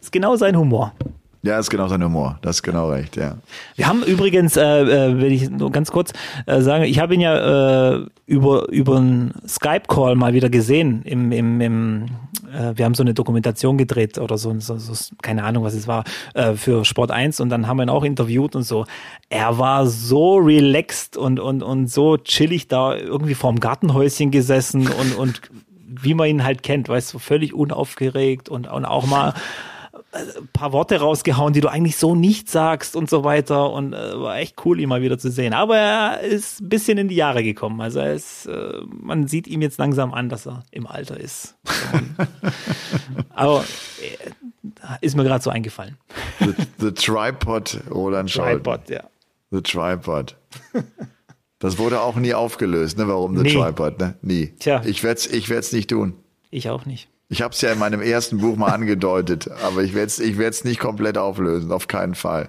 [0.00, 0.94] ist genau sein Humor.
[1.43, 2.39] Ja, ist genau sein Humor.
[2.43, 3.36] Das ist genau recht, ja.
[3.76, 6.12] Wir haben übrigens, äh, äh, will ich nur ganz kurz
[6.47, 11.03] äh, sagen, ich habe ihn ja äh, über über einen Skype-Call mal wieder gesehen.
[11.05, 12.07] Im, im, im
[12.53, 15.86] äh, wir haben so eine Dokumentation gedreht oder so, so, so keine Ahnung, was es
[15.86, 18.86] war, äh, für Sport 1 und dann haben wir ihn auch interviewt und so.
[19.28, 25.16] Er war so relaxed und, und, und so chillig da irgendwie vorm Gartenhäuschen gesessen und,
[25.16, 25.41] und
[25.86, 29.34] wie man ihn halt kennt, weißt du, völlig unaufgeregt und, und auch mal
[30.12, 33.70] ein paar Worte rausgehauen, die du eigentlich so nicht sagst und so weiter.
[33.70, 35.52] Und äh, war echt cool, ihn mal wieder zu sehen.
[35.52, 37.80] Aber er ist ein bisschen in die Jahre gekommen.
[37.80, 41.56] Also ist, äh, man sieht ihm jetzt langsam an, dass er im Alter ist.
[43.30, 43.64] Aber
[44.02, 45.98] äh, ist mir gerade so eingefallen.
[46.40, 48.64] The, the Tripod, Roland Scholten.
[48.64, 49.04] Tripod, ja.
[49.50, 50.36] The Tripod.
[51.59, 53.09] Das wurde auch nie aufgelöst, ne?
[53.09, 53.52] Warum The nee.
[53.52, 54.14] Tripod, ne?
[54.22, 54.54] Nie.
[54.59, 54.82] Tja.
[54.84, 56.14] Ich werde es ich werd's nicht tun.
[56.50, 57.09] Ich auch nicht.
[57.30, 60.38] Ich habe es ja in meinem ersten Buch mal angedeutet, aber ich werde es ich
[60.38, 62.48] werd's nicht komplett auflösen, auf keinen Fall.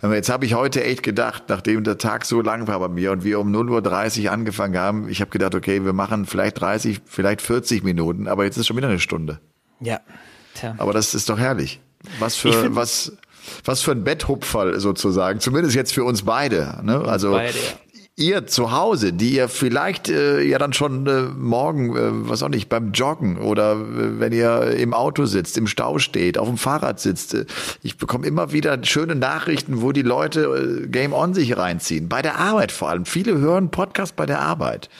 [0.00, 0.14] Ja.
[0.14, 3.24] Jetzt habe ich heute echt gedacht, nachdem der Tag so lang war bei mir und
[3.24, 7.42] wir um 0.30 Uhr angefangen haben, ich habe gedacht, okay, wir machen vielleicht 30, vielleicht
[7.42, 9.40] 40 Minuten, aber jetzt ist schon wieder eine Stunde.
[9.80, 10.00] Ja.
[10.54, 10.76] Tja.
[10.78, 11.80] Aber das ist doch herrlich.
[12.20, 13.16] Was für, was,
[13.64, 16.78] was für ein Betthupferl sozusagen, zumindest jetzt für uns beide.
[16.84, 17.00] Ne?
[17.00, 21.96] Also beide, ja ihr zu Hause, die ihr vielleicht äh, ja dann schon äh, morgen,
[21.96, 25.98] äh, was auch nicht, beim Joggen oder äh, wenn ihr im Auto sitzt, im Stau
[25.98, 27.32] steht, auf dem Fahrrad sitzt.
[27.34, 27.46] Äh,
[27.82, 30.42] ich bekomme immer wieder schöne Nachrichten, wo die Leute
[30.84, 32.08] äh, Game On sich reinziehen.
[32.08, 33.06] Bei der Arbeit vor allem.
[33.06, 34.90] Viele hören Podcast bei der Arbeit.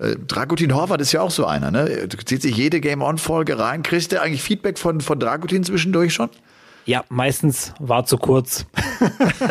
[0.00, 0.06] Ja.
[0.06, 2.08] Äh, Dragutin Horvath ist ja auch so einer, ne?
[2.24, 3.84] Zieht sich jede Game On-Folge rein.
[3.84, 6.28] Kriegst du eigentlich Feedback von, von Dragutin zwischendurch schon?
[6.88, 8.64] Ja, meistens war zu kurz.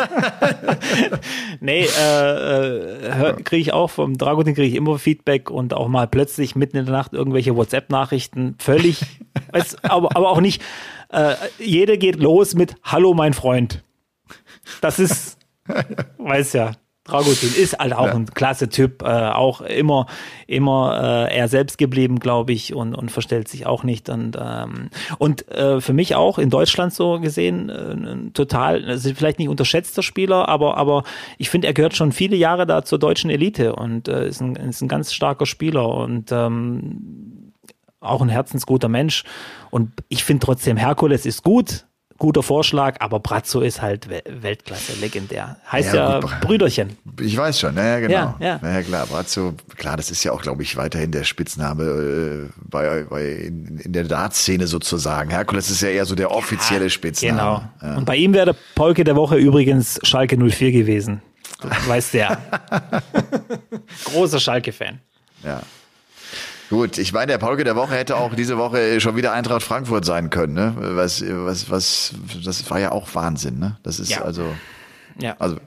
[1.60, 6.08] nee, äh, äh, kriege ich auch vom Dragutin kriege ich immer Feedback und auch mal
[6.08, 8.56] plötzlich mitten in der Nacht irgendwelche WhatsApp-Nachrichten.
[8.58, 9.06] Völlig,
[9.52, 10.64] weiß, aber, aber auch nicht.
[11.10, 13.84] Äh, jede geht los mit Hallo, mein Freund.
[14.82, 15.38] Das ist,
[16.18, 16.72] weiß ja,
[17.08, 18.14] Dragutin ist halt auch ja.
[18.14, 20.06] ein klasse Typ, äh, auch immer,
[20.46, 24.10] immer äh, er selbst geblieben, glaube ich, und, und verstellt sich auch nicht.
[24.10, 29.40] Und, ähm, und äh, für mich auch in Deutschland so gesehen, äh, total, also vielleicht
[29.40, 31.04] nicht unterschätzter Spieler, aber, aber
[31.38, 34.56] ich finde, er gehört schon viele Jahre da zur deutschen Elite und äh, ist, ein,
[34.56, 37.54] ist ein ganz starker Spieler und ähm,
[38.00, 39.24] auch ein herzensguter Mensch.
[39.72, 41.87] Und ich finde trotzdem, Herkules ist gut,
[42.18, 45.58] guter Vorschlag, aber Brazzo ist halt Weltklasse, legendär.
[45.72, 46.98] Heißt ja, ja Brüderchen.
[47.20, 48.14] Ich weiß schon, naja, genau.
[48.14, 48.60] Ja, ja.
[48.62, 53.06] Naja, klar, Brazzo, klar, das ist ja auch, glaube ich, weiterhin der Spitzname äh, bei,
[53.10, 55.30] bei in, in der Dartszene sozusagen.
[55.30, 57.38] Herkules ist ja eher so der offizielle ja, Spitzname.
[57.38, 57.64] Genau.
[57.82, 57.98] Ja.
[57.98, 61.22] Und bei ihm wäre der Polke der Woche übrigens Schalke 04 gewesen.
[61.88, 62.38] Weiß der.
[64.06, 65.00] Großer Schalke-Fan.
[65.44, 65.62] Ja.
[66.70, 70.04] Gut, ich meine, der Polke der Woche hätte auch diese Woche schon wieder Eintracht Frankfurt
[70.04, 70.76] sein können, ne?
[70.78, 72.14] Was, was, was,
[72.44, 73.78] das war ja auch Wahnsinn, ne?
[73.84, 74.22] Das ist ja.
[74.22, 74.44] also,
[75.20, 75.36] ja.
[75.40, 75.58] also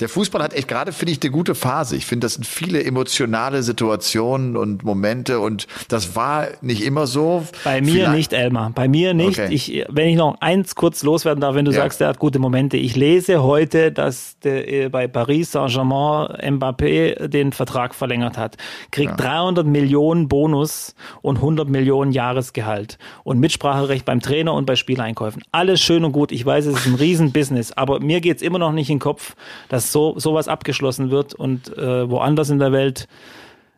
[0.00, 1.96] der Fußball hat echt gerade, finde ich, eine gute Phase.
[1.96, 7.46] Ich finde, das sind viele emotionale Situationen und Momente und das war nicht immer so.
[7.64, 8.12] Bei mir Vielleicht.
[8.12, 8.72] nicht, Elmar.
[8.74, 9.38] Bei mir nicht.
[9.38, 9.52] Okay.
[9.52, 11.78] Ich, wenn ich noch eins kurz loswerden darf, wenn du ja.
[11.78, 12.76] sagst, der hat gute Momente.
[12.76, 18.56] Ich lese heute, dass der, äh, bei Paris Saint-Germain Mbappé den Vertrag verlängert hat.
[18.90, 19.16] Kriegt ja.
[19.16, 25.42] 300 Millionen Bonus und 100 Millionen Jahresgehalt und Mitspracherecht beim Trainer und bei Spieleinkäufen.
[25.52, 26.32] Alles schön und gut.
[26.32, 29.34] Ich weiß, es ist ein Riesenbusiness, aber mir geht's immer noch nicht in den Kopf,
[29.68, 33.08] dass so sowas abgeschlossen wird und äh, woanders in der Welt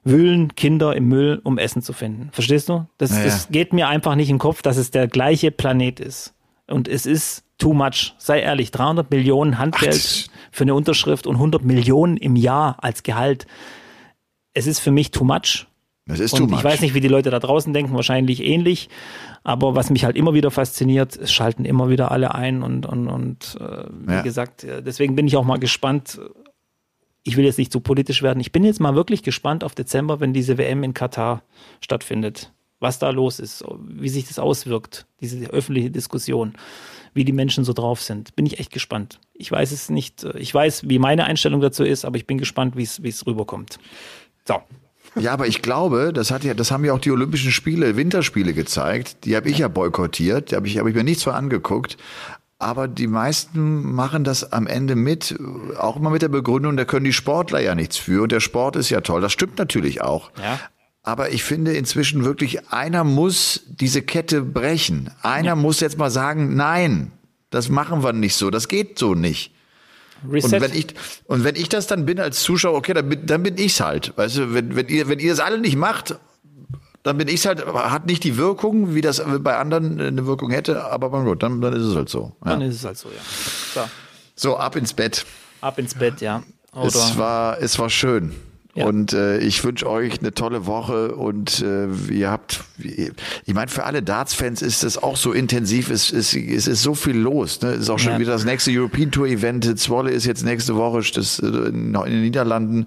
[0.04, 2.30] wühlen Kinder im Müll, um Essen zu finden.
[2.32, 2.86] Verstehst du?
[2.98, 3.24] Das, naja.
[3.24, 6.34] das geht mir einfach nicht in den Kopf, dass es der gleiche Planet ist.
[6.66, 8.14] Und es ist too much.
[8.18, 13.02] Sei ehrlich, 300 Millionen Handgeld Ach, für eine Unterschrift und 100 Millionen im Jahr als
[13.02, 13.46] Gehalt.
[14.54, 15.66] Es ist für mich too much.
[16.06, 18.88] Das ist und ich weiß nicht, wie die Leute da draußen denken, wahrscheinlich ähnlich.
[19.44, 23.06] Aber was mich halt immer wieder fasziniert, es schalten immer wieder alle ein und, und,
[23.08, 24.22] und äh, wie Ja.
[24.22, 26.20] gesagt, äh, deswegen bin ich auch mal gespannt.
[27.22, 28.40] Ich will jetzt nicht zu politisch werden.
[28.40, 31.42] Ich bin jetzt mal wirklich gespannt auf Dezember, wenn diese WM in Katar
[31.80, 32.52] stattfindet.
[32.80, 36.54] Was da los ist, wie sich das auswirkt, diese öffentliche Diskussion,
[37.14, 38.34] wie die Menschen so drauf sind.
[38.34, 39.20] Bin ich echt gespannt.
[39.34, 40.24] Ich weiß es nicht.
[40.24, 43.08] äh, Ich weiß, wie meine Einstellung dazu ist, aber ich bin gespannt, wie es wie
[43.10, 43.78] es rüberkommt.
[44.48, 44.56] So.
[45.16, 48.54] Ja, aber ich glaube, das hat ja, das haben ja auch die Olympischen Spiele, Winterspiele
[48.54, 49.24] gezeigt.
[49.24, 51.96] Die habe ich ja boykottiert, da habe ich, hab ich mir nichts von angeguckt.
[52.58, 55.36] Aber die meisten machen das am Ende mit,
[55.78, 58.76] auch immer mit der Begründung, da können die Sportler ja nichts für und der Sport
[58.76, 59.20] ist ja toll.
[59.20, 60.30] Das stimmt natürlich auch.
[60.40, 60.60] Ja.
[61.02, 65.10] Aber ich finde inzwischen wirklich, einer muss diese Kette brechen.
[65.22, 67.10] Einer muss jetzt mal sagen, nein,
[67.50, 69.52] das machen wir nicht so, das geht so nicht.
[70.30, 70.56] Reset.
[70.56, 70.86] Und wenn ich
[71.26, 74.12] und wenn ich das dann bin als Zuschauer, okay, dann bin, dann bin ich's halt.
[74.16, 76.16] Weißt du, wenn, wenn ihr wenn ihr das alle nicht macht,
[77.02, 80.84] dann bin ich's halt, hat nicht die Wirkung, wie das bei anderen eine Wirkung hätte,
[80.84, 82.32] aber Gott, dann, dann ist es halt so.
[82.44, 82.50] Ja.
[82.52, 83.22] Dann ist es halt so, ja.
[83.74, 83.80] So,
[84.36, 85.24] So, ab ins Bett.
[85.60, 86.42] ab ins Bett, ja.
[86.74, 88.32] Oder Es war, es war schön.
[88.74, 88.86] Ja.
[88.86, 93.84] Und äh, ich wünsche euch eine tolle Woche und äh, ihr habt, ich meine, für
[93.84, 97.60] alle Darts-Fans ist das auch so intensiv, es, es, es ist so viel los.
[97.60, 97.72] Ne?
[97.72, 98.18] Es ist auch schon Ja.
[98.20, 99.78] wieder das nächste European Tour Event.
[99.78, 102.86] Zwolle ist jetzt nächste Woche das, äh, in den Niederlanden.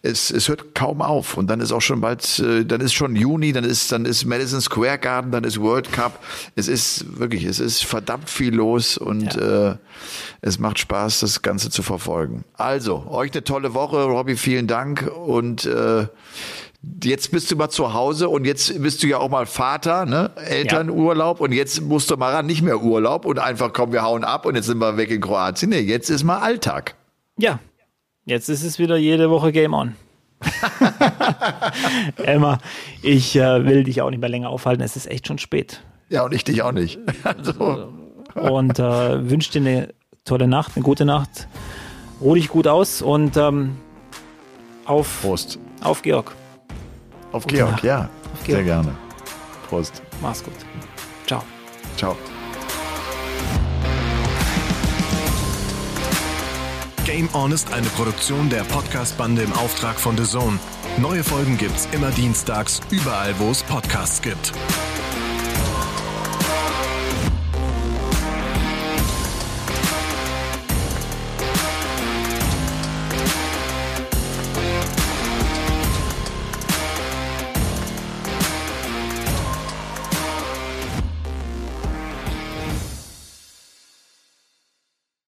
[0.00, 3.14] Es, es hört kaum auf und dann ist auch schon bald, äh, dann ist schon
[3.14, 6.18] Juni, dann ist dann ist Madison Square Garden, dann ist World Cup.
[6.54, 9.74] Es ist wirklich, es ist verdammt viel los und äh,
[10.40, 12.44] es macht Spaß, das Ganze zu verfolgen.
[12.54, 15.10] Also, euch eine tolle Woche, Robby, vielen Dank.
[15.26, 16.06] Und äh,
[17.02, 20.30] jetzt bist du mal zu Hause und jetzt bist du ja auch mal Vater, ne?
[20.36, 24.24] Elternurlaub und jetzt musst du mal ran, nicht mehr Urlaub und einfach komm, wir hauen
[24.24, 25.70] ab und jetzt sind wir weg in Kroatien.
[25.70, 26.94] Nee, jetzt ist mal Alltag.
[27.38, 27.58] Ja,
[28.24, 29.96] jetzt ist es wieder jede Woche Game On.
[32.18, 32.58] Emma,
[33.02, 34.82] ich äh, will dich auch nicht mehr länger aufhalten.
[34.82, 35.82] Es ist echt schon spät.
[36.08, 36.98] Ja, und ich dich auch nicht.
[37.24, 37.88] Also,
[38.34, 41.48] Und äh, wünsche dir eine tolle Nacht, eine gute Nacht.
[42.20, 43.76] Ruh dich gut aus und ähm,
[44.86, 45.58] auf, Prost.
[45.82, 46.32] auf Georg.
[47.32, 47.84] Auf Georg, Nacht.
[47.84, 48.08] ja.
[48.44, 48.64] Sehr Georg.
[48.64, 48.94] gerne.
[49.68, 50.02] Prost.
[50.22, 50.54] Mach's gut.
[51.26, 51.42] Ciao.
[51.96, 52.16] Ciao.
[57.04, 60.58] Game On ist eine Produktion der Podcast-Bande im Auftrag von The Zone.
[60.98, 64.52] Neue Folgen gibt's immer dienstags, überall, wo es Podcasts gibt.